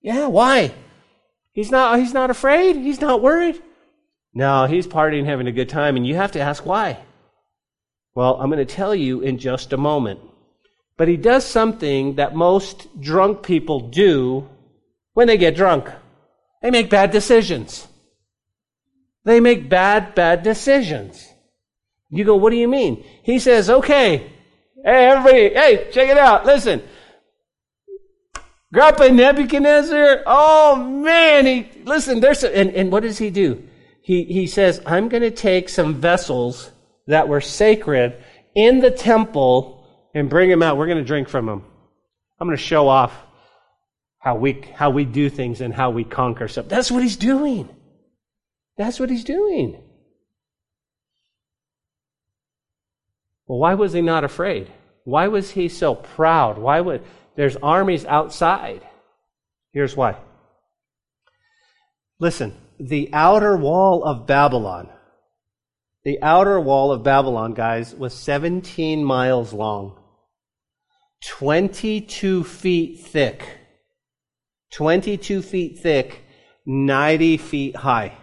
[0.00, 0.26] yeah.
[0.28, 0.72] Why?
[1.52, 1.98] He's not.
[1.98, 2.76] He's not afraid.
[2.76, 3.60] He's not worried.
[4.32, 6.98] No, he's partying, having a good time, and you have to ask why.
[8.14, 10.20] Well, I'm going to tell you in just a moment.
[10.96, 14.48] But he does something that most drunk people do
[15.14, 15.88] when they get drunk.
[16.62, 17.86] They make bad decisions.
[19.24, 21.32] They make bad, bad decisions.
[22.10, 23.04] You go, what do you mean?
[23.22, 24.30] He says, okay,
[24.84, 26.44] hey, everybody, hey, check it out.
[26.46, 26.82] Listen.
[28.72, 33.68] Grandpa Nebuchadnezzar, oh man, he, listen, there's, a, and, and what does he do?
[34.02, 36.72] He, he says, I'm going to take some vessels
[37.06, 38.22] that were sacred
[38.54, 40.76] in the temple and bring them out.
[40.76, 41.64] We're going to drink from them.
[42.38, 43.14] I'm going to show off
[44.18, 46.68] how we, how we do things and how we conquer stuff.
[46.68, 47.68] That's what he's doing.
[48.76, 49.82] That's what he's doing.
[53.46, 54.70] Well, why was he not afraid?
[55.04, 56.58] Why was he so proud?
[56.58, 57.02] Why would
[57.36, 58.86] there's armies outside?
[59.72, 60.16] Here's why.
[62.18, 64.88] Listen, the outer wall of Babylon,
[66.04, 69.98] the outer wall of Babylon, guys, was 17 miles long,
[71.26, 73.46] 22 feet thick,
[74.72, 76.24] 22 feet thick,
[76.66, 78.16] 90 feet high.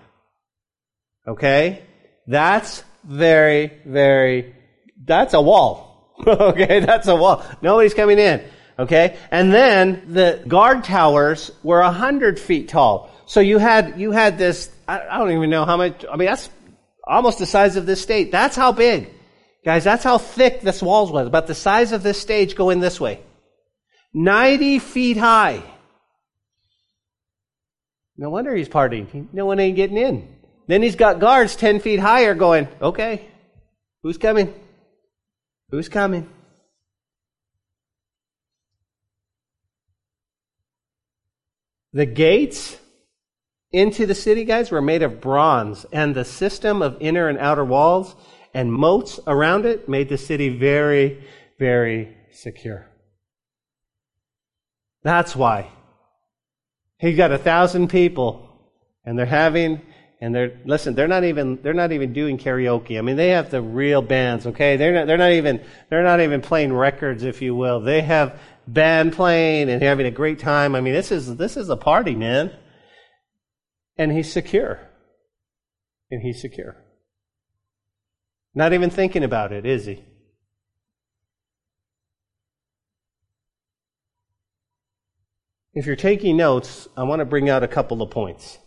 [1.28, 1.84] Okay?
[2.28, 4.56] That's very, very,
[5.04, 6.14] that's a wall.
[6.28, 6.80] okay?
[6.80, 7.44] That's a wall.
[7.62, 8.44] Nobody's coming in.
[8.78, 9.18] Okay?
[9.30, 13.12] And then the guard towers were a hundred feet tall.
[13.26, 16.28] So you had, you had this, I, I don't even know how much, I mean,
[16.28, 16.50] that's
[17.06, 18.32] almost the size of this state.
[18.32, 19.10] That's how big.
[19.64, 21.28] Guys, that's how thick this walls was.
[21.28, 23.22] About the size of this stage going this way.
[24.14, 25.64] 90 feet high.
[28.18, 29.28] No wonder he's partying.
[29.34, 30.31] No one ain't getting in.
[30.68, 33.28] Then he's got guards 10 feet higher going, okay,
[34.04, 34.54] who's coming?
[35.70, 36.30] Who's coming?
[41.94, 42.78] The gates
[43.72, 47.66] into the city, guys, were made of bronze, and the system of inner and outer
[47.66, 48.16] walls
[48.54, 51.24] and moats around it made the city very,
[51.58, 52.88] very secure.
[55.04, 55.70] That's why.
[56.98, 58.48] He's got a thousand people,
[59.06, 59.82] and they're having
[60.22, 62.98] and they're listen they're not even they're not even doing karaoke.
[62.98, 64.78] I mean they have the real bands okay?
[64.78, 67.82] They're not they're not even they're not even playing records if you will.
[67.82, 70.76] They have band playing and having a great time.
[70.76, 72.56] I mean this is this is a party man.
[73.98, 74.80] And he's secure.
[76.12, 76.78] And he's secure.
[78.54, 80.06] Not even thinking about it is he?
[85.74, 88.60] If you're taking notes i want to bring out a couple of points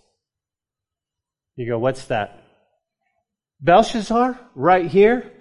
[1.57, 2.43] you go, what's that?
[3.61, 5.33] Belshazzar, right here,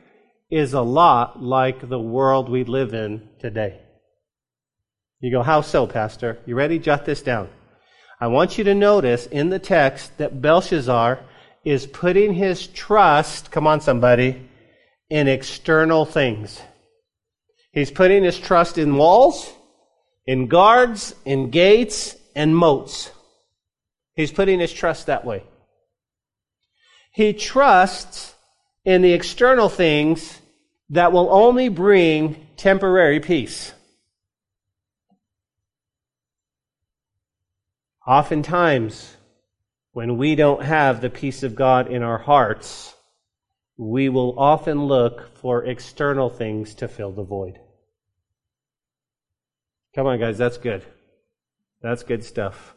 [0.51, 3.79] is a lot like the world we live in today.
[5.19, 6.39] You go, how so, Pastor?
[6.45, 6.79] You ready?
[6.79, 7.49] Jot this down.
[8.19, 11.19] I want you to notice in the text that Belshazzar
[11.65, 14.49] is putting his trust, come on, somebody,
[15.09, 16.61] in external things.
[17.71, 19.51] He's putting his trust in walls,
[20.27, 23.11] in guards, in gates, and moats.
[24.15, 25.43] He's putting his trust that way.
[27.13, 28.33] He trusts
[28.83, 30.39] in the external things
[30.89, 33.71] that will only bring temporary peace.
[38.05, 39.15] Oftentimes,
[39.91, 42.93] when we don't have the peace of God in our hearts,
[43.77, 47.59] we will often look for external things to fill the void.
[49.95, 50.83] Come on, guys, that's good.
[51.81, 52.75] That's good stuff.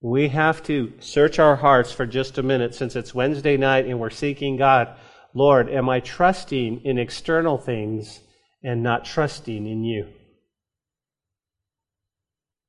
[0.00, 3.98] We have to search our hearts for just a minute since it's Wednesday night and
[3.98, 4.94] we're seeking God.
[5.34, 8.20] Lord, am I trusting in external things
[8.62, 10.08] and not trusting in you?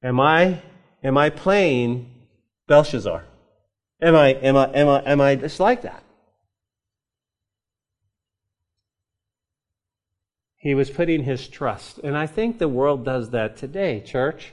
[0.01, 0.61] Am I
[1.03, 2.09] am I playing
[2.67, 3.25] Belshazzar?
[4.01, 6.03] Am I am I am I am I just like that?
[10.55, 11.99] He was putting his trust.
[11.99, 14.51] And I think the world does that today, church.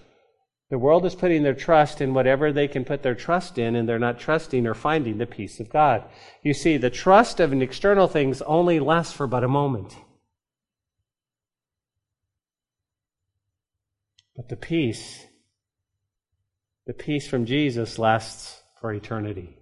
[0.68, 3.88] The world is putting their trust in whatever they can put their trust in, and
[3.88, 6.02] they're not trusting or finding the peace of God.
[6.42, 9.96] You see, the trust of external things only lasts for but a moment.
[14.34, 15.24] But the peace,
[16.86, 19.56] the peace from Jesus lasts for eternity.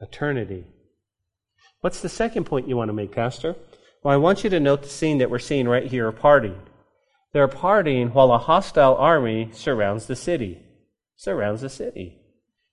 [0.00, 0.66] Eternity.
[1.80, 3.54] What's the second point you want to make, Pastor?
[4.02, 6.54] Well, I want you to note the scene that we're seeing right here, a party.
[7.32, 10.62] They're partying while a hostile army surrounds the city.
[11.16, 12.18] Surrounds the city.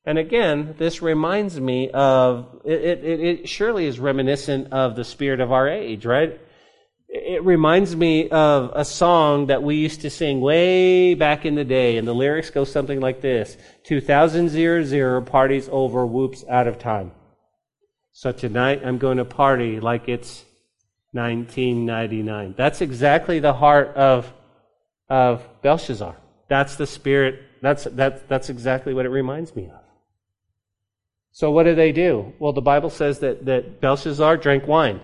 [0.05, 5.39] And again, this reminds me of, it, it, it surely is reminiscent of the spirit
[5.39, 6.39] of our age, right?
[7.07, 11.63] It reminds me of a song that we used to sing way back in the
[11.63, 17.11] day, and the lyrics go something like this 2000 parties over, whoops, out of time.
[18.11, 20.43] So tonight I'm going to party like it's
[21.13, 22.53] 1999.
[22.57, 24.31] That's exactly the heart of,
[25.09, 26.15] of Belshazzar.
[26.47, 29.81] That's the spirit, that's, that, that's exactly what it reminds me of.
[31.31, 32.33] So what do they do?
[32.39, 34.99] Well, the Bible says that, that Belshazzar drank wine.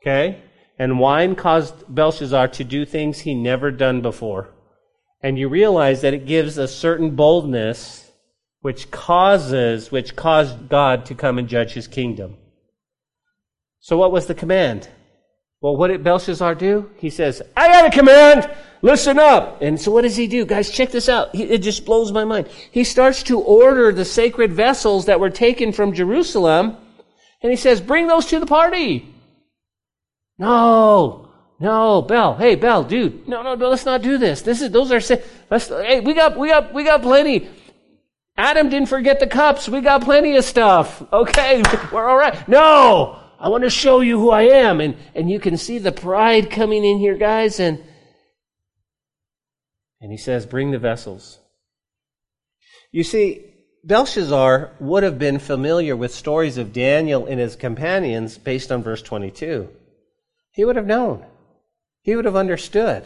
[0.00, 0.42] Okay?
[0.78, 4.50] And wine caused Belshazzar to do things he never done before.
[5.22, 8.10] And you realize that it gives a certain boldness
[8.60, 12.36] which causes, which caused God to come and judge his kingdom.
[13.80, 14.88] So what was the command?
[15.60, 16.90] Well, what did Belshazzar do?
[16.96, 18.50] He says, I got a command!
[18.86, 19.62] Listen up!
[19.62, 20.46] And so what does he do?
[20.46, 21.34] Guys, check this out.
[21.34, 22.48] It just blows my mind.
[22.70, 26.76] He starts to order the sacred vessels that were taken from Jerusalem,
[27.42, 29.12] and he says, bring those to the party.
[30.38, 32.36] No, no, Bell.
[32.36, 33.26] Hey, Bell, dude.
[33.26, 33.70] No, no, no.
[33.70, 34.42] Let's not do this.
[34.42, 35.18] This is those are.
[35.50, 35.66] Let's.
[35.66, 37.48] Hey, we got, we got, we got plenty.
[38.36, 39.68] Adam didn't forget the cups.
[39.68, 41.02] We got plenty of stuff.
[41.12, 41.60] Okay,
[41.92, 42.46] we're all right.
[42.46, 45.90] No, I want to show you who I am, and and you can see the
[45.90, 47.58] pride coming in here, guys.
[47.58, 47.82] And
[50.06, 51.40] and he says, bring the vessels.
[52.92, 53.44] You see,
[53.82, 59.02] Belshazzar would have been familiar with stories of Daniel and his companions based on verse
[59.02, 59.68] 22.
[60.52, 61.26] He would have known.
[62.02, 63.04] He would have understood.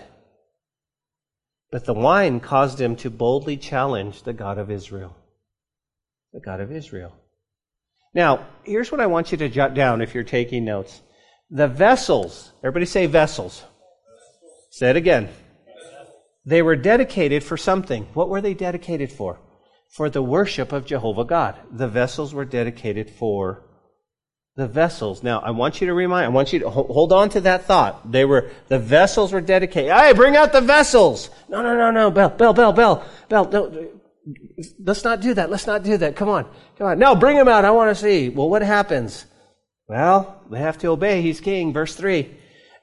[1.71, 5.17] But the wine caused him to boldly challenge the God of Israel.
[6.35, 7.17] The God of Israel.
[8.13, 11.01] Now, here's what I want you to jot down if you're taking notes.
[11.49, 13.65] The vessels, everybody say vessels.
[14.71, 15.31] Say it again.
[16.51, 18.09] They were dedicated for something.
[18.13, 19.39] What were they dedicated for?
[19.89, 21.55] For the worship of Jehovah God.
[21.71, 23.63] The vessels were dedicated for
[24.57, 25.23] the vessels.
[25.23, 28.11] Now, I want you to remind, I want you to hold on to that thought.
[28.11, 29.93] They were, the vessels were dedicated.
[29.93, 31.31] Hey, bring out the vessels!
[31.49, 33.91] No, no, no, no, Bell, Bell, Bell, Bell, Bell, no,
[34.85, 35.51] let's not do that.
[35.51, 36.17] Let's not do that.
[36.17, 36.99] Come on, come on.
[36.99, 37.65] No, bring him out.
[37.65, 38.29] I want to see.
[38.29, 39.25] Well, what happens?
[39.87, 41.23] Well, they have to obey.
[41.23, 41.73] He's king.
[41.73, 42.40] Verse 3.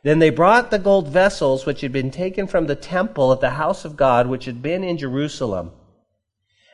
[0.08, 3.50] Then they brought the gold vessels which had been taken from the temple of the
[3.50, 5.74] house of God, which had been in Jerusalem.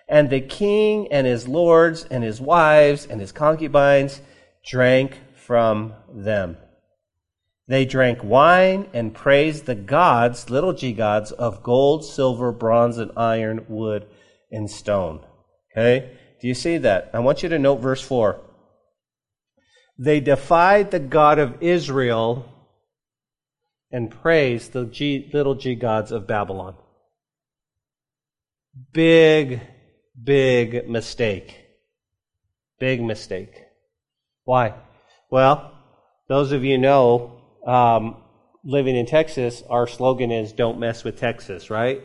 [0.08, 4.22] And the king and his lords and his wives and his concubines
[4.64, 6.58] drank from them.
[7.68, 13.10] They drank wine and praised the gods, little g gods, of gold, silver, bronze, and
[13.18, 14.06] iron, wood,
[14.52, 15.26] and stone.
[15.72, 16.12] Okay?
[16.40, 17.10] Do you see that?
[17.16, 18.40] I want you to note verse 4.
[19.98, 22.53] They defied the God of Israel
[23.94, 26.76] and praise the G, little g gods of Babylon.
[28.92, 29.62] Big,
[30.22, 31.56] big mistake.
[32.80, 33.62] Big mistake.
[34.46, 34.74] Why?
[35.30, 35.72] Well,
[36.28, 38.18] those of you know, um,
[38.66, 42.02] living in Texas, our slogan is "Don't mess with Texas," right?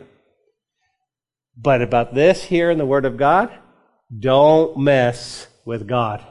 [1.57, 3.51] But about this here in the Word of God,
[4.17, 6.23] don't mess with God.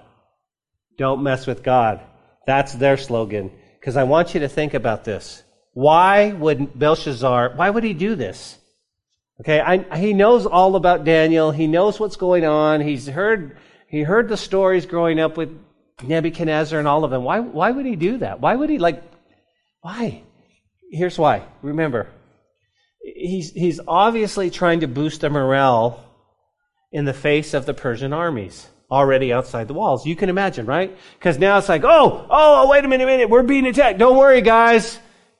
[0.96, 2.00] Don't mess with God.
[2.46, 3.50] That's their slogan.
[3.78, 5.42] Because I want you to think about this.
[5.78, 8.58] Why would Belshazzar, why would he do this?
[9.40, 11.52] Okay, I, he knows all about Daniel.
[11.52, 12.80] He knows what's going on.
[12.80, 15.56] He's heard, he heard the stories growing up with
[16.02, 17.22] Nebuchadnezzar and all of them.
[17.22, 18.40] Why, why would he do that?
[18.40, 19.04] Why would he, like,
[19.80, 20.24] why?
[20.90, 21.44] Here's why.
[21.62, 22.08] Remember,
[23.00, 26.04] he's, he's obviously trying to boost the morale
[26.90, 30.04] in the face of the Persian armies already outside the walls.
[30.04, 30.98] You can imagine, right?
[31.20, 34.00] Because now it's like, oh, oh, wait a minute, a minute, we're being attacked.
[34.00, 34.98] Don't worry, guys.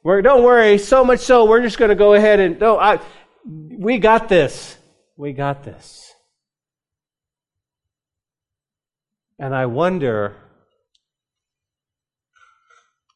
[0.08, 0.78] We're, don't worry.
[0.78, 2.98] So much so, we're just going to go ahead and, no, I,
[3.44, 4.78] we got this.
[5.18, 6.14] We got this.
[9.38, 10.34] And I wonder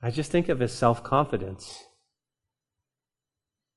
[0.03, 1.83] I just think of his self confidence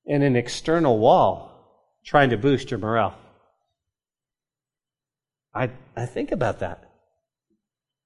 [0.04, 3.16] in an external wall trying to boost your morale.
[5.54, 6.84] I, I think about that.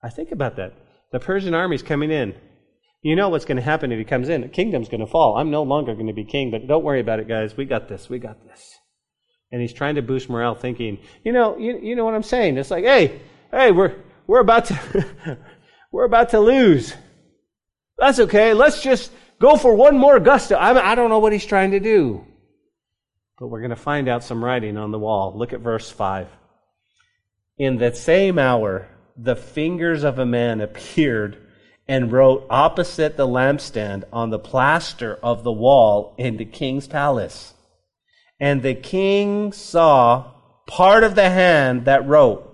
[0.04, 0.72] I think about that.
[1.10, 2.36] The Persian army's coming in.
[3.02, 4.42] You know what's going to happen if he comes in.
[4.42, 5.38] The kingdom's going to fall.
[5.38, 7.56] I'm no longer going to be king, but don't worry about it, guys.
[7.56, 8.10] We got this.
[8.10, 8.78] We got this.
[9.50, 12.58] And he's trying to boost morale, thinking, you know, you, you know what I'm saying?
[12.58, 13.20] It's like, hey,
[13.50, 13.96] hey, we're,
[14.26, 15.38] we're about to,
[15.92, 16.94] we're about to lose.
[17.98, 18.52] That's okay.
[18.52, 20.56] Let's just go for one more gusto.
[20.56, 22.26] I, I don't know what he's trying to do.
[23.38, 25.32] But we're going to find out some writing on the wall.
[25.36, 26.28] Look at verse 5.
[27.56, 31.46] In that same hour, the fingers of a man appeared
[31.90, 37.52] and wrote opposite the lampstand on the plaster of the wall in the king's palace.
[38.38, 40.30] And the king saw
[40.68, 42.46] part of the hand that wrote.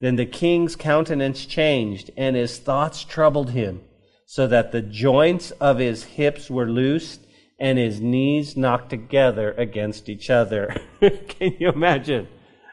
[0.00, 3.80] Then the king's countenance changed, and his thoughts troubled him,
[4.24, 7.22] so that the joints of his hips were loosed
[7.58, 10.76] and his knees knocked together against each other.
[11.00, 12.28] Can you imagine?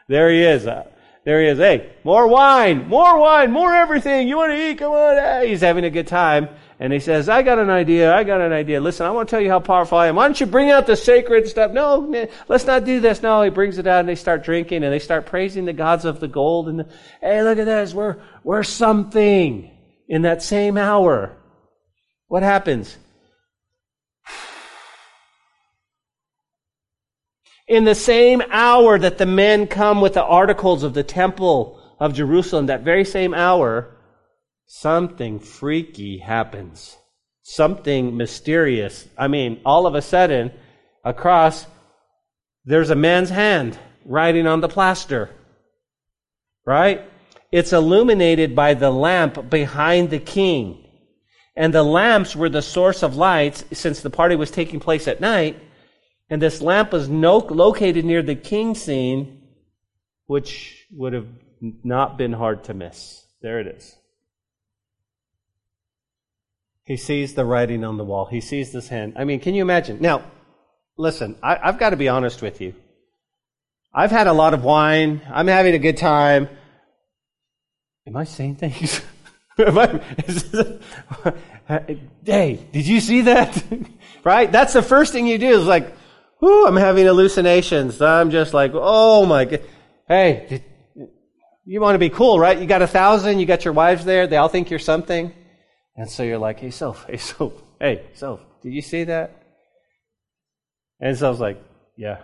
[0.06, 0.64] There he is.
[0.64, 0.86] Uh,
[1.24, 1.58] there he is.
[1.58, 4.26] Hey, more wine, more wine, more everything.
[4.26, 4.78] You want to eat?
[4.78, 5.46] Come on.
[5.46, 6.48] He's having a good time.
[6.80, 8.12] And he says, I got an idea.
[8.12, 8.80] I got an idea.
[8.80, 10.16] Listen, I want to tell you how powerful I am.
[10.16, 11.70] Why don't you bring out the sacred stuff?
[11.70, 13.22] No, let's not do this.
[13.22, 16.04] No, he brings it out and they start drinking and they start praising the gods
[16.04, 16.68] of the gold.
[16.68, 16.86] And
[17.20, 17.94] hey, look at this.
[17.94, 19.70] We're, we're something
[20.08, 21.36] in that same hour.
[22.26, 22.96] What happens?
[27.72, 32.12] In the same hour that the men come with the articles of the temple of
[32.12, 33.96] Jerusalem, that very same hour,
[34.66, 36.98] something freaky happens.
[37.40, 39.08] Something mysterious.
[39.16, 40.52] I mean, all of a sudden,
[41.02, 41.64] across,
[42.66, 45.30] there's a man's hand writing on the plaster.
[46.66, 47.00] Right?
[47.50, 50.86] It's illuminated by the lamp behind the king.
[51.56, 55.22] And the lamps were the source of lights since the party was taking place at
[55.22, 55.58] night.
[56.32, 59.42] And this lamp was no, located near the king scene,
[60.24, 61.26] which would have
[61.60, 63.26] not been hard to miss.
[63.42, 63.94] There it is.
[66.84, 68.24] He sees the writing on the wall.
[68.24, 69.12] He sees this hand.
[69.18, 69.98] I mean, can you imagine?
[70.00, 70.22] Now,
[70.96, 72.74] listen, I, I've got to be honest with you.
[73.92, 75.20] I've had a lot of wine.
[75.30, 76.48] I'm having a good time.
[78.06, 79.02] Am I saying things?
[82.24, 83.62] Hey, did you see that?
[84.24, 84.50] right?
[84.50, 85.94] That's the first thing you do is like,
[86.42, 88.02] Whoo, I'm having hallucinations.
[88.02, 89.62] I'm just like, oh my god.
[90.08, 90.64] Hey,
[91.64, 92.58] you want to be cool, right?
[92.58, 95.32] You got a thousand, you got your wives there, they all think you're something.
[95.94, 99.40] And so you're like, hey, Soph, hey, Soph, hey, Soph, did you see that?
[100.98, 101.62] And so I was like,
[101.96, 102.22] yeah.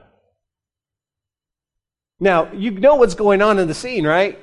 [2.18, 4.36] Now, you know what's going on in the scene, right?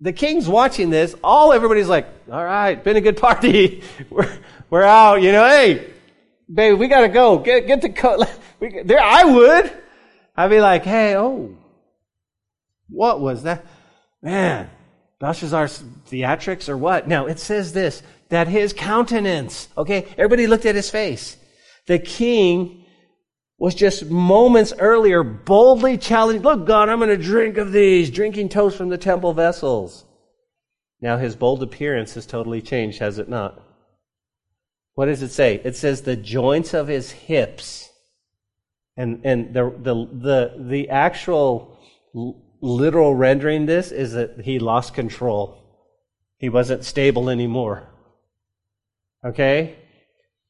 [0.00, 1.14] The king's watching this.
[1.22, 3.84] All everybody's like, all right, been a good party.
[4.10, 4.28] we're,
[4.70, 5.88] we're out, you know, hey,
[6.52, 7.38] babe, we got to go.
[7.38, 8.26] Get, get the coat.
[8.60, 9.72] We, there, I would.
[10.36, 11.56] I'd be like, hey, oh,
[12.88, 13.64] what was that?
[14.22, 14.70] Man,
[15.20, 17.08] Belshazzar's theatrics or what?
[17.08, 21.36] Now, it says this, that his countenance, okay, everybody looked at his face.
[21.86, 22.84] The king
[23.58, 28.50] was just moments earlier boldly challenged, look, God, I'm going to drink of these, drinking
[28.50, 30.04] toast from the temple vessels.
[31.00, 33.62] Now his bold appearance has totally changed, has it not?
[34.94, 35.60] What does it say?
[35.64, 37.88] It says the joints of his hips
[38.98, 41.78] and and the the the, the actual
[42.60, 45.62] literal rendering this is that he lost control.
[46.36, 47.88] He wasn't stable anymore.
[49.24, 49.76] Okay?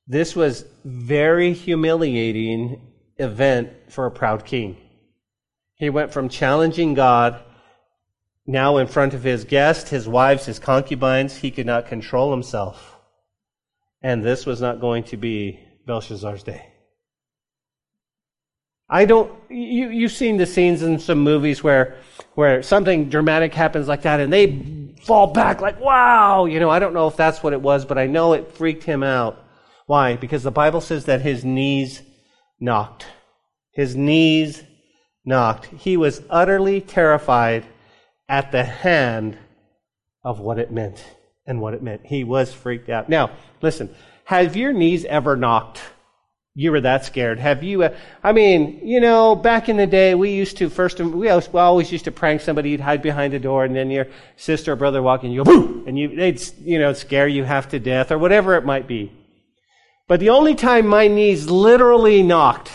[0.07, 2.80] This was very humiliating
[3.18, 4.78] event for a proud king.
[5.76, 7.42] He went from challenging God
[8.46, 12.96] now in front of his guests, his wives, his concubines, he could not control himself.
[14.01, 16.72] And this was not going to be Belshazzar's day.
[18.91, 21.97] I don't, you, you've seen the scenes in some movies where,
[22.34, 26.78] where something dramatic happens like that and they fall back like, wow, you know, I
[26.78, 29.45] don't know if that's what it was, but I know it freaked him out.
[29.86, 30.16] Why?
[30.16, 32.03] Because the Bible says that his knees
[32.61, 33.07] knocked.
[33.72, 34.62] His knees
[35.24, 35.66] knocked.
[35.66, 37.66] He was utterly terrified
[38.28, 39.36] at the hand
[40.24, 41.05] of what it meant
[41.47, 42.07] and what it meant.
[42.07, 43.09] He was freaked out.
[43.09, 43.30] Now,
[43.62, 45.80] listen, have your knees ever knocked?
[46.61, 47.39] You were that scared.
[47.39, 47.85] Have you?
[47.85, 51.53] Uh, I mean, you know, back in the day, we used to first, we always,
[51.53, 52.71] we always used to prank somebody.
[52.71, 55.53] You'd hide behind a door, and then your sister or brother walk in, you go
[55.53, 58.89] boom, and you, they'd, you know, scare you half to death or whatever it might
[58.89, 59.13] be.
[60.09, 62.73] But the only time my knees literally knocked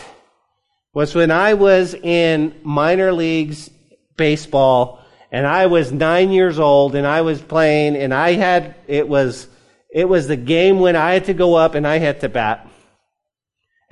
[0.94, 3.70] was when I was in minor leagues
[4.16, 9.10] baseball, and I was nine years old, and I was playing, and I had it
[9.10, 9.50] was
[9.94, 12.70] it was the game when I had to go up and I had to bat.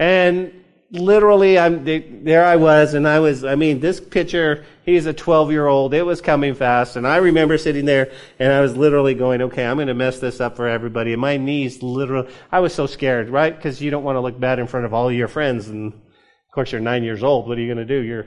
[0.01, 0.51] And
[0.89, 2.43] literally, I'm there.
[2.43, 3.45] I was, and I was.
[3.45, 5.93] I mean, this pitcher, he's a 12 year old.
[5.93, 9.63] It was coming fast, and I remember sitting there, and I was literally going, "Okay,
[9.63, 12.87] I'm going to mess this up for everybody." And my knees, literally, I was so
[12.87, 13.55] scared, right?
[13.55, 16.51] Because you don't want to look bad in front of all your friends, and of
[16.55, 17.47] course, you're nine years old.
[17.47, 18.01] What are you going to do?
[18.01, 18.25] You're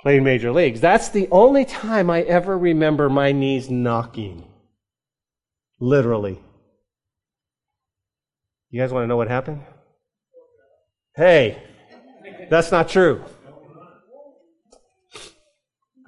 [0.00, 0.80] playing major leagues.
[0.80, 4.48] That's the only time I ever remember my knees knocking.
[5.80, 6.40] Literally.
[8.70, 9.64] You guys want to know what happened?
[11.16, 11.62] Hey,
[12.50, 13.24] that's not true.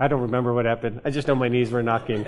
[0.01, 1.01] I don't remember what happened.
[1.05, 2.27] I just know my knees were knocking.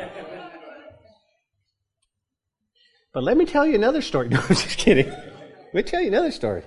[3.12, 4.29] But let me tell you another story.
[4.31, 5.09] No, I'm just kidding.
[5.09, 6.62] Let me tell you another story.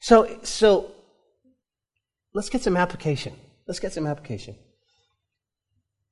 [0.00, 0.92] So, so
[2.32, 3.34] let's get some application.
[3.66, 4.56] Let's get some application.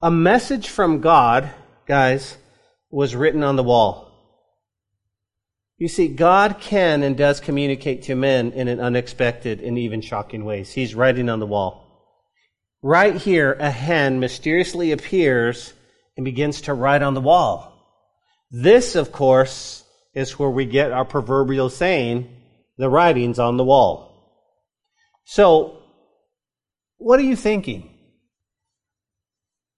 [0.02, 1.48] A message from God,
[1.86, 2.36] guys,
[2.90, 4.05] was written on the wall.
[5.78, 10.44] You see, God can and does communicate to men in an unexpected and even shocking
[10.44, 10.72] ways.
[10.72, 11.82] He's writing on the wall.
[12.82, 15.74] Right here, a hen mysteriously appears
[16.16, 17.74] and begins to write on the wall.
[18.50, 22.34] This, of course, is where we get our proverbial saying,
[22.78, 24.12] the writing's on the wall.
[25.24, 25.82] So,
[26.96, 27.90] what are you thinking?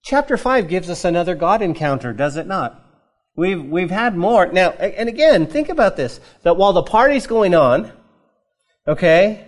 [0.05, 2.88] Chapter 5 gives us another God encounter, does it not?
[3.39, 4.49] We've, we've had more.
[4.49, 7.93] Now, and again, think about this that while the party's going on,
[8.89, 9.47] okay,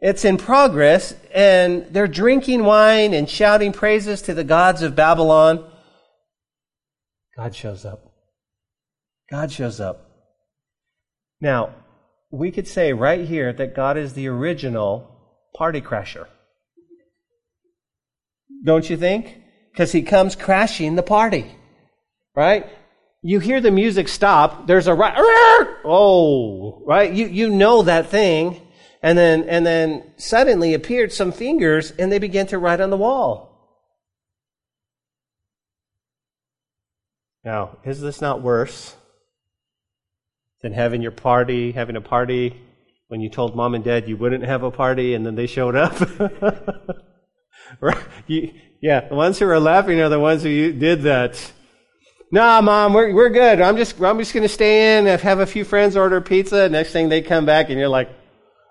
[0.00, 5.68] it's in progress, and they're drinking wine and shouting praises to the gods of Babylon.
[7.36, 8.12] God shows up.
[9.28, 10.08] God shows up.
[11.40, 11.74] Now,
[12.30, 15.18] we could say right here that God is the original
[15.52, 16.28] party crasher.
[18.64, 19.42] Don't you think?
[19.72, 21.56] Because he comes crashing the party.
[22.36, 22.66] Right?
[23.22, 25.14] You hear the music stop, there's a right,
[25.84, 27.12] oh, right?
[27.12, 28.60] You, you know that thing.
[29.04, 32.96] And then, and then suddenly appeared some fingers and they began to write on the
[32.96, 33.48] wall.
[37.44, 38.94] Now, is this not worse
[40.60, 42.60] than having your party, having a party
[43.08, 45.74] when you told mom and dad you wouldn't have a party and then they showed
[45.74, 46.00] up?
[47.80, 47.98] right?
[48.28, 51.52] You, yeah, the ones who are laughing are the ones who did that.
[52.32, 53.60] Nah, mom, we're, we're good.
[53.60, 56.66] I'm just, I'm just going to stay in, have a few friends order pizza.
[56.70, 58.08] Next thing they come back and you're like,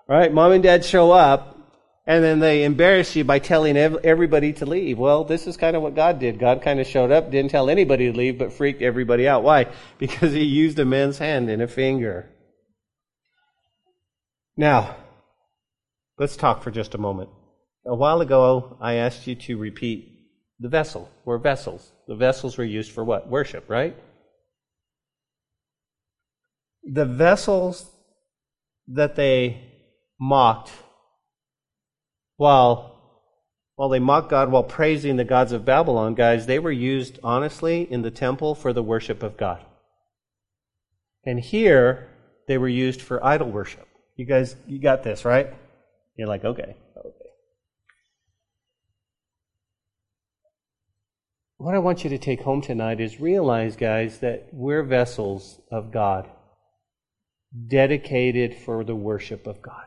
[0.08, 1.56] all right, mom and dad show up
[2.04, 4.98] and then they embarrass you by telling everybody to leave.
[4.98, 6.40] Well, this is kind of what God did.
[6.40, 9.44] God kind of showed up, didn't tell anybody to leave, but freaked everybody out.
[9.44, 9.68] Why?
[9.98, 12.30] Because he used a man's hand and a finger.
[14.56, 14.96] Now,
[16.18, 17.30] let's talk for just a moment.
[17.86, 20.08] A while ago, I asked you to repeat
[20.58, 21.08] the vessel.
[21.24, 21.92] We're vessels.
[22.12, 23.26] The vessels were used for what?
[23.26, 23.96] Worship, right?
[26.84, 27.90] The vessels
[28.88, 29.62] that they
[30.20, 30.70] mocked
[32.36, 32.98] while
[33.76, 37.90] while they mocked God while praising the gods of Babylon, guys, they were used honestly
[37.90, 39.64] in the temple for the worship of God.
[41.24, 42.10] And here
[42.46, 43.88] they were used for idol worship.
[44.16, 45.48] You guys you got this, right?
[46.16, 46.76] You're like, okay.
[51.62, 55.92] What I want you to take home tonight is realize, guys, that we're vessels of
[55.92, 56.28] God,
[57.68, 59.84] dedicated for the worship of God.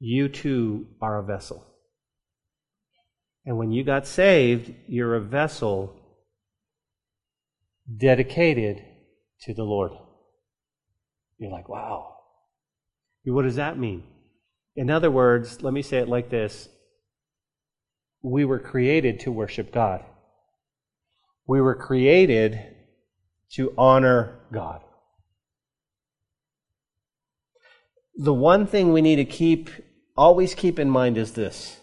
[0.00, 1.66] You too are a vessel.
[3.46, 5.96] And when you got saved, you're a vessel
[7.96, 8.84] dedicated
[9.42, 9.92] to the Lord.
[11.38, 12.16] You're like, wow.
[13.24, 14.02] What does that mean?
[14.76, 16.68] In other words, let me say it like this
[18.22, 20.04] we were created to worship God.
[21.50, 22.60] We were created
[23.54, 24.82] to honor God.
[28.14, 29.68] The one thing we need to keep,
[30.16, 31.80] always keep in mind is this.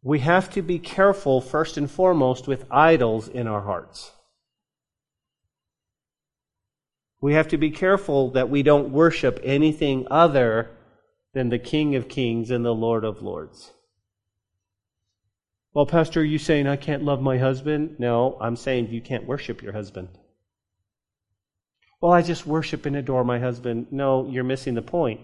[0.00, 4.12] We have to be careful, first and foremost, with idols in our hearts.
[7.20, 10.70] We have to be careful that we don't worship anything other
[11.34, 13.72] than the King of Kings and the Lord of Lords.
[15.74, 17.96] Well, Pastor, are you saying I can't love my husband?
[17.98, 20.08] No, I'm saying you can't worship your husband.
[22.00, 23.88] Well, I just worship and adore my husband.
[23.90, 25.22] No, you're missing the point.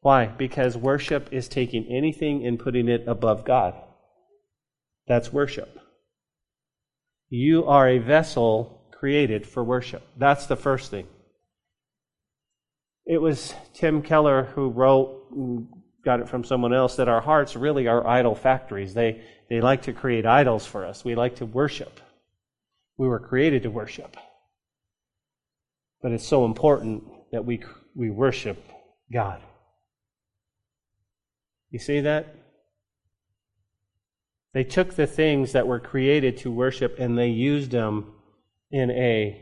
[0.00, 0.26] Why?
[0.26, 3.74] Because worship is taking anything and putting it above God.
[5.06, 5.78] That's worship.
[7.28, 10.02] You are a vessel created for worship.
[10.16, 11.06] That's the first thing.
[13.06, 15.28] It was Tim Keller who wrote,
[16.04, 18.94] got it from someone else, that our hearts really are idol factories.
[18.94, 19.22] They,
[19.52, 21.04] they like to create idols for us.
[21.04, 22.00] We like to worship.
[22.96, 24.16] We were created to worship.
[26.00, 27.62] But it's so important that we,
[27.94, 28.66] we worship
[29.12, 29.42] God.
[31.70, 32.34] You see that?
[34.54, 38.10] They took the things that were created to worship and they used them
[38.70, 39.38] in a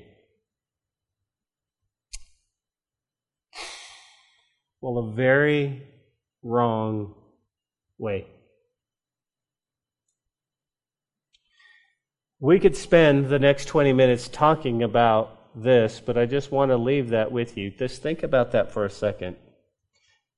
[4.81, 5.87] well, a very
[6.43, 7.15] wrong
[7.97, 8.27] way.
[12.43, 16.77] We could spend the next 20 minutes talking about this, but I just want to
[16.79, 17.71] leave that with you.
[17.71, 19.37] Just think about that for a second.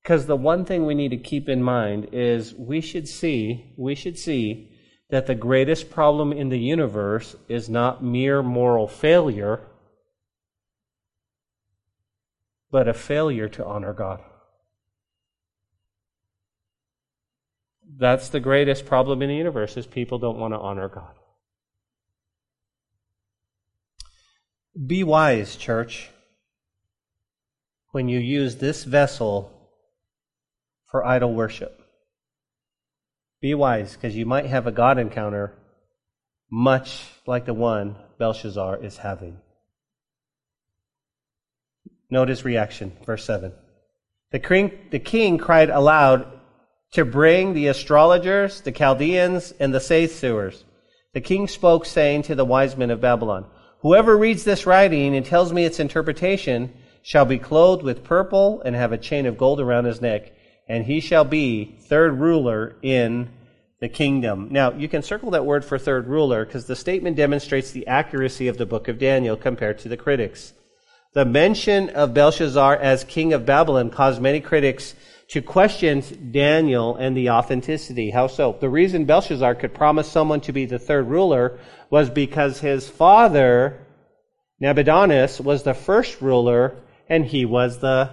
[0.01, 3.95] Because the one thing we need to keep in mind is we should see, we
[3.95, 4.69] should see
[5.11, 9.61] that the greatest problem in the universe is not mere moral failure,
[12.69, 14.19] but a failure to honor God.
[17.95, 21.13] That's the greatest problem in the universe is people don't want to honor God.
[24.75, 26.09] Be wise, church,
[27.91, 29.51] when you use this vessel
[30.89, 31.79] for idol worship.
[33.39, 35.53] Be wise, because you might have a God encounter
[36.49, 39.37] much like the one Belshazzar is having.
[42.09, 43.53] Note his reaction, verse 7.
[44.31, 46.27] The king, the king cried aloud
[46.93, 50.63] to bring the astrologers, the Chaldeans, and the soothsayers.
[51.13, 53.45] The king spoke, saying to the wise men of Babylon,
[53.83, 58.77] Whoever reads this writing and tells me its interpretation shall be clothed with purple and
[58.77, 60.31] have a chain of gold around his neck,
[60.69, 63.29] and he shall be third ruler in
[63.81, 64.47] the kingdom.
[64.51, 68.47] Now, you can circle that word for third ruler because the statement demonstrates the accuracy
[68.47, 70.53] of the book of Daniel compared to the critics.
[71.11, 74.95] The mention of Belshazzar as king of Babylon caused many critics
[75.27, 78.11] to question Daniel and the authenticity.
[78.11, 78.55] How so?
[78.59, 81.59] The reason Belshazzar could promise someone to be the third ruler
[81.93, 83.79] was because his father,
[84.59, 86.75] Nabonidus, was the first ruler
[87.07, 88.09] and he was the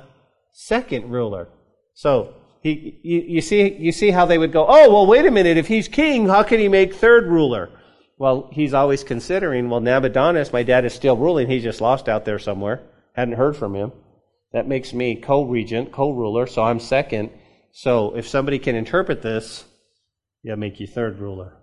[0.53, 1.49] second ruler.
[1.95, 5.31] So, he, you, you, see, you see how they would go, oh, well, wait a
[5.31, 7.71] minute, if he's king, how can he make third ruler?
[8.19, 12.27] Well, he's always considering, well, Nabonidus, my dad is still ruling, He's just lost out
[12.27, 12.83] there somewhere.
[13.15, 13.93] Hadn't heard from him.
[14.53, 17.31] That makes me co-regent, co-ruler, so I'm second.
[17.73, 19.65] So if somebody can interpret this,
[20.43, 21.60] yeah, make you third ruler.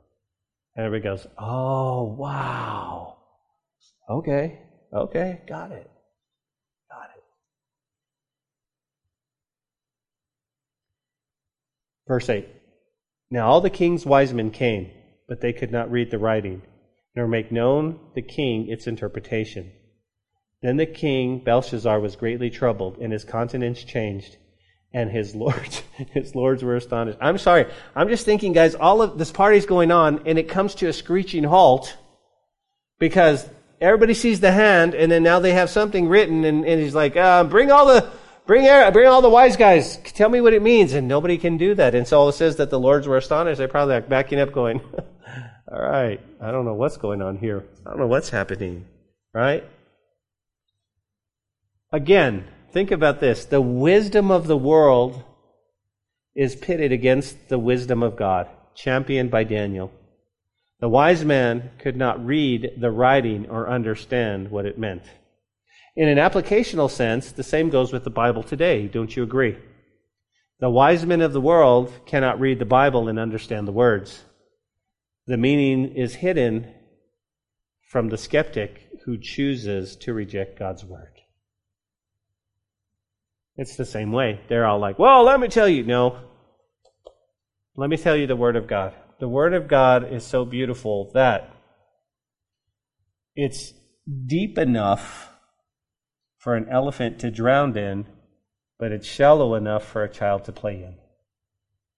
[0.78, 3.18] And everybody goes, oh, wow.
[4.08, 4.60] Okay,
[4.94, 5.90] okay, got it.
[6.90, 7.24] Got it.
[12.08, 12.48] Verse 8.
[13.32, 14.92] Now all the king's wise men came,
[15.28, 16.62] but they could not read the writing,
[17.16, 19.72] nor make known the king its interpretation.
[20.62, 24.38] Then the king Belshazzar was greatly troubled, and his countenance changed,
[24.94, 25.84] and his lords
[26.14, 27.18] his lords were astonished.
[27.22, 27.66] I'm sorry,
[27.96, 30.94] I'm just thinking, guys, all of this party's going on, and it comes to a
[30.94, 31.96] screeching halt
[33.00, 33.48] because
[33.82, 37.16] everybody sees the hand, and then now they have something written, and, and he's like,
[37.16, 38.10] uh, "Bring all the
[38.46, 39.98] bring bring all the wise guys.
[39.98, 42.70] Tell me what it means." And nobody can do that, and so it says that
[42.70, 43.58] the lords were astonished.
[43.58, 44.82] They're probably like backing up, going,
[45.72, 47.66] "All right, I don't know what's going on here.
[47.86, 48.86] I don't know what's happening."
[49.34, 49.64] Right?
[51.92, 53.46] Again, think about this.
[53.46, 55.24] The wisdom of the world
[56.36, 59.92] is pitted against the wisdom of God, championed by Daniel.
[60.80, 65.04] The wise man could not read the writing or understand what it meant.
[65.96, 68.88] In an applicational sense, the same goes with the Bible today.
[68.88, 69.58] Don't you agree?
[70.60, 74.24] The wise men of the world cannot read the Bible and understand the words.
[75.26, 76.72] The meaning is hidden
[77.90, 81.17] from the skeptic who chooses to reject God's word.
[83.58, 84.40] It's the same way.
[84.48, 85.84] They're all like, well, let me tell you.
[85.84, 86.20] No.
[87.76, 88.94] Let me tell you the Word of God.
[89.20, 91.52] The Word of God is so beautiful that
[93.36, 93.74] it's
[94.26, 95.32] deep enough
[96.38, 98.06] for an elephant to drown in,
[98.80, 100.96] but it's shallow enough for a child to play in.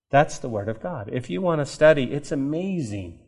[0.09, 1.09] That's the Word of God.
[1.11, 3.19] If you want to study, it's amazing.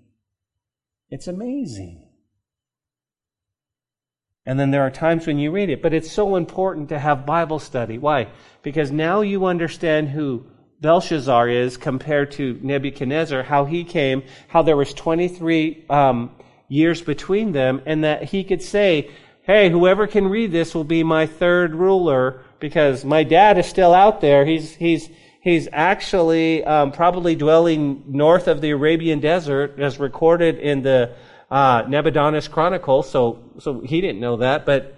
[1.10, 2.11] It's amazing.
[4.46, 7.26] And then there are times when you read it, but it's so important to have
[7.26, 7.98] Bible study.
[7.98, 8.28] Why?
[8.64, 10.46] Because now you understand who
[10.82, 16.32] Belshazzar is compared to Nebuchadnezzar, how he came, how there was 23 um,
[16.68, 19.12] years between them, and that he could say,
[19.44, 23.94] hey, whoever can read this will be my third ruler because my dad is still
[23.94, 24.44] out there.
[24.44, 25.08] He's, he's,
[25.42, 31.16] he's actually um, probably dwelling north of the Arabian desert as recorded in the
[31.52, 34.96] uh, Chronicle, so, so he didn't know that, but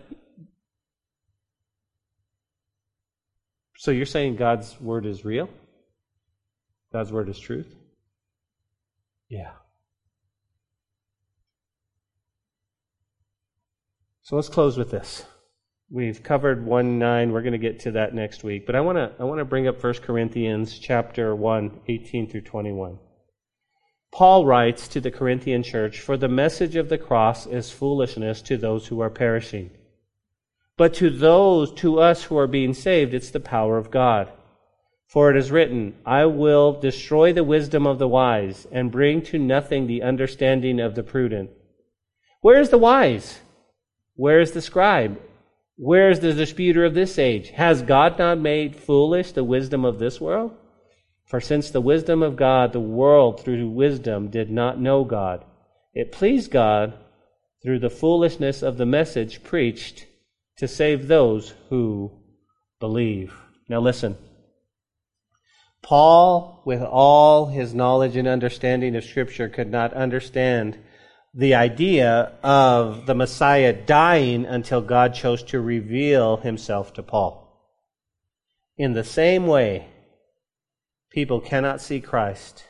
[3.78, 5.50] so you're saying God's word is real?
[6.92, 7.76] God's word is truth?
[9.30, 9.52] Yeah.
[14.22, 15.26] So let's close with this.
[15.90, 17.32] We've covered 1 9.
[17.32, 18.66] We're going to get to that next week.
[18.66, 22.42] But I want to I want to bring up 1 Corinthians chapter 1, 18 through
[22.42, 23.00] 21.
[24.14, 28.58] Paul writes to the Corinthian church, For the message of the cross is foolishness to
[28.58, 29.72] those who are perishing.
[30.78, 34.32] But to those, to us who are being saved, it's the power of God.
[35.08, 39.40] For it is written, I will destroy the wisdom of the wise and bring to
[39.40, 41.50] nothing the understanding of the prudent.
[42.42, 43.40] Where is the wise?
[44.16, 45.20] Where is the scribe?
[45.76, 47.50] Where is the disputer of this age?
[47.50, 50.56] Has God not made foolish the wisdom of this world?
[51.26, 55.44] For since the wisdom of God, the world through wisdom did not know God,
[55.94, 56.94] it pleased God
[57.62, 60.06] through the foolishness of the message preached
[60.58, 62.12] to save those who
[62.80, 63.34] believe.
[63.70, 64.18] Now listen.
[65.82, 70.78] Paul, with all his knowledge and understanding of Scripture, could not understand
[71.34, 77.40] the idea of the Messiah dying until God chose to reveal himself to Paul.
[78.78, 79.88] In the same way,
[81.14, 82.64] people cannot see Christ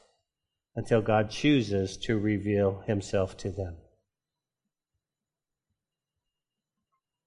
[0.75, 3.77] until God chooses to reveal himself to them.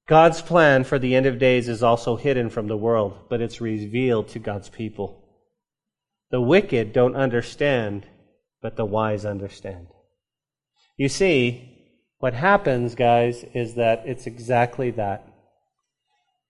[0.07, 3.61] God's plan for the end of days is also hidden from the world, but it's
[3.61, 5.25] revealed to God's people.
[6.31, 8.07] The wicked don't understand,
[8.61, 9.89] but the wise understand.
[10.97, 11.73] You see,
[12.19, 15.29] what happens, guys, is that it's exactly that.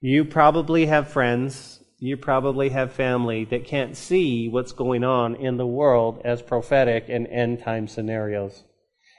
[0.00, 5.57] You probably have friends, you probably have family that can't see what's going on in
[5.57, 8.64] the world as prophetic and end time scenarios.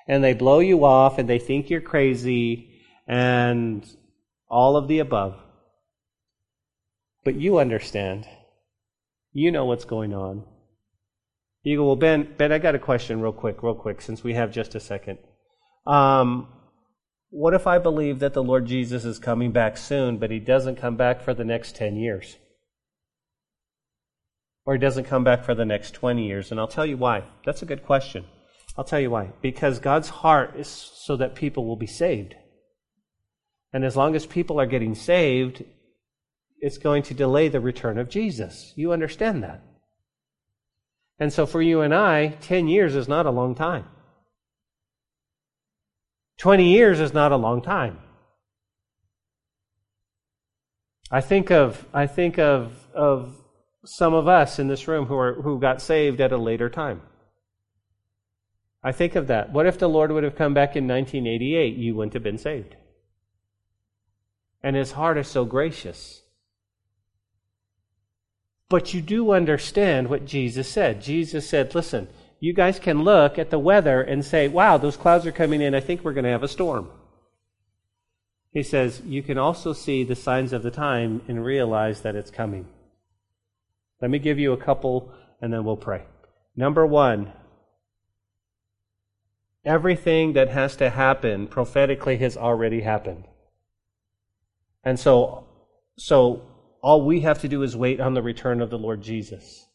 [0.07, 2.69] And they blow you off and they think you're crazy
[3.07, 3.85] and
[4.47, 5.35] all of the above.
[7.23, 8.27] But you understand.
[9.33, 10.45] You know what's going on.
[11.63, 14.35] You go, well, Ben, Ben, I got a question real quick, real quick, since we
[14.35, 15.17] have just a second.
[15.85, 16.47] Um,
[17.29, 20.77] what if I believe that the Lord Jesus is coming back soon, but he doesn't
[20.77, 22.37] come back for the next 10 years?
[24.67, 26.51] Or he doesn't come back for the next 20 years?
[26.51, 27.23] And I'll tell you why.
[27.45, 28.25] That's a good question.
[28.77, 29.31] I'll tell you why.
[29.41, 32.35] Because God's heart is so that people will be saved.
[33.71, 35.63] And as long as people are getting saved,
[36.59, 38.73] it's going to delay the return of Jesus.
[38.75, 39.63] You understand that?
[41.17, 43.85] And so for you and I, 10 years is not a long time.
[46.39, 47.99] 20 years is not a long time.
[51.09, 53.33] I think of, I think of, of
[53.87, 57.01] some of us in this room who, are, who got saved at a later time.
[58.83, 59.51] I think of that.
[59.51, 61.75] What if the Lord would have come back in 1988?
[61.75, 62.75] You wouldn't have been saved.
[64.61, 66.21] And his heart is so gracious.
[68.69, 71.01] But you do understand what Jesus said.
[71.01, 72.07] Jesus said, listen,
[72.39, 75.73] you guys can look at the weather and say, wow, those clouds are coming in.
[75.73, 76.89] I think we're going to have a storm.
[78.51, 82.31] He says, you can also see the signs of the time and realize that it's
[82.31, 82.67] coming.
[84.01, 86.03] Let me give you a couple and then we'll pray.
[86.55, 87.31] Number one,
[89.65, 93.25] everything that has to happen prophetically has already happened.
[94.83, 95.45] And so,
[95.97, 96.41] so
[96.81, 99.65] all we have to do is wait on the return of the Lord Jesus.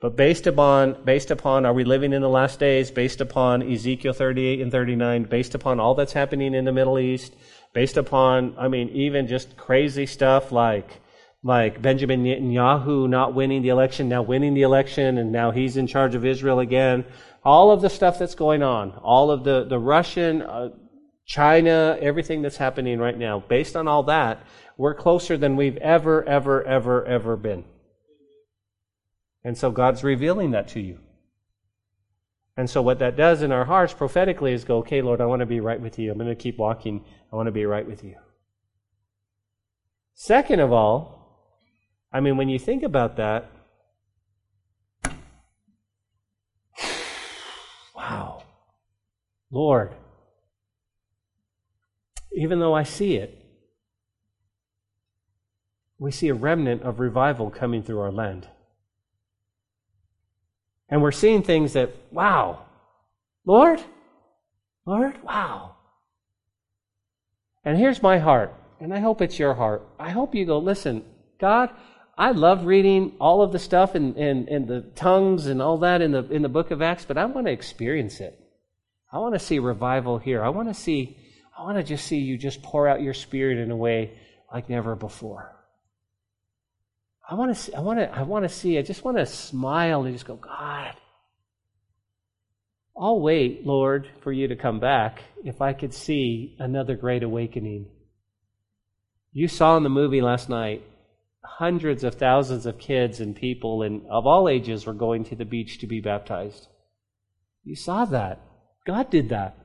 [0.00, 2.90] But based upon, based upon, are we living in the last days?
[2.90, 7.34] Based upon Ezekiel 38 and 39, based upon all that's happening in the Middle East,
[7.74, 11.00] based upon, I mean, even just crazy stuff like,
[11.42, 15.86] like Benjamin Netanyahu not winning the election, now winning the election, and now he's in
[15.86, 17.04] charge of Israel again.
[17.42, 20.70] All of the stuff that's going on, all of the, the Russian, uh,
[21.24, 24.44] China, everything that's happening right now, based on all that,
[24.76, 27.64] we're closer than we've ever, ever, ever, ever been.
[29.42, 30.98] And so God's revealing that to you.
[32.56, 35.40] And so what that does in our hearts prophetically is go, okay, Lord, I want
[35.40, 36.10] to be right with you.
[36.10, 37.04] I'm going to keep walking.
[37.32, 38.16] I want to be right with you.
[40.12, 41.19] Second of all,
[42.12, 43.50] I mean, when you think about that,
[47.94, 48.42] wow,
[49.50, 49.94] Lord,
[52.32, 53.36] even though I see it,
[55.98, 58.48] we see a remnant of revival coming through our land.
[60.88, 62.64] And we're seeing things that, wow,
[63.44, 63.80] Lord,
[64.86, 65.76] Lord, wow.
[67.64, 69.86] And here's my heart, and I hope it's your heart.
[69.98, 71.04] I hope you go, listen,
[71.38, 71.70] God,
[72.20, 76.02] I love reading all of the stuff and in, in, the tongues and all that
[76.02, 78.38] in the, in the book of Acts, but I want to experience it.
[79.10, 80.44] I want to see revival here.
[80.44, 81.16] I want to see,
[81.58, 84.18] I want to just see you just pour out your spirit in a way
[84.52, 85.56] like never before.
[87.26, 89.24] I want to see, I want to, I want to see, I just want to
[89.24, 90.92] smile and just go, God,
[92.94, 97.86] I'll wait, Lord, for you to come back if I could see another great awakening.
[99.32, 100.82] You saw in the movie last night,
[101.42, 105.44] hundreds of thousands of kids and people and of all ages were going to the
[105.44, 106.68] beach to be baptized.
[107.64, 108.40] You saw that.
[108.86, 109.56] God did that.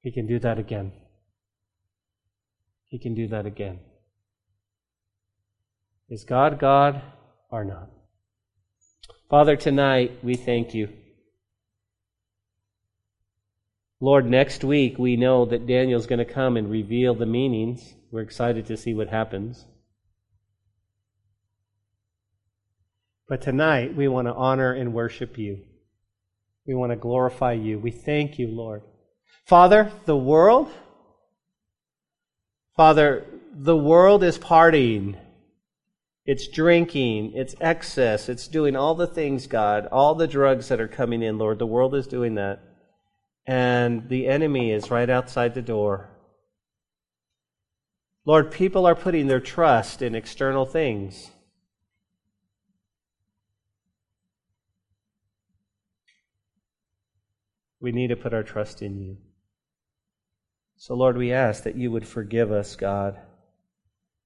[0.00, 0.92] He can do that again.
[2.88, 3.80] He can do that again.
[6.08, 7.00] Is God God
[7.50, 7.88] or not?
[9.30, 10.88] Father, tonight we thank you.
[14.02, 17.94] Lord, next week we know that Daniel's going to come and reveal the meanings.
[18.10, 19.64] We're excited to see what happens.
[23.28, 25.60] But tonight we want to honor and worship you.
[26.66, 27.78] We want to glorify you.
[27.78, 28.82] We thank you, Lord.
[29.46, 30.68] Father, the world,
[32.76, 33.24] Father,
[33.54, 35.16] the world is partying.
[36.26, 40.88] It's drinking, it's excess, it's doing all the things, God, all the drugs that are
[40.88, 41.60] coming in, Lord.
[41.60, 42.71] The world is doing that.
[43.46, 46.10] And the enemy is right outside the door.
[48.24, 51.30] Lord, people are putting their trust in external things.
[57.80, 59.16] We need to put our trust in you.
[60.76, 63.18] So, Lord, we ask that you would forgive us, God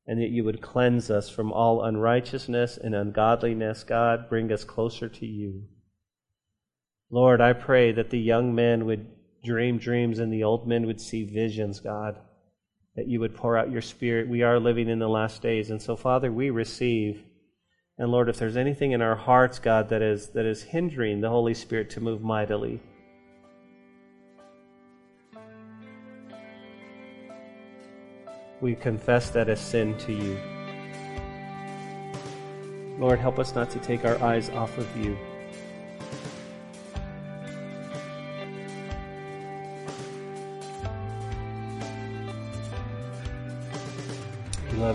[0.06, 4.28] and that you would cleanse us from all unrighteousness and ungodliness, God.
[4.28, 5.64] Bring us closer to you.
[7.16, 9.06] Lord, I pray that the young men would
[9.42, 12.18] dream dreams and the old men would see visions, God,
[12.94, 14.28] that you would pour out your spirit.
[14.28, 17.24] We are living in the last days, and so, Father, we receive.
[17.96, 21.30] And Lord, if there's anything in our hearts, God, that is, that is hindering the
[21.30, 22.82] Holy Spirit to move mightily,
[28.60, 30.38] we confess that as sin to you.
[32.98, 35.16] Lord, help us not to take our eyes off of you.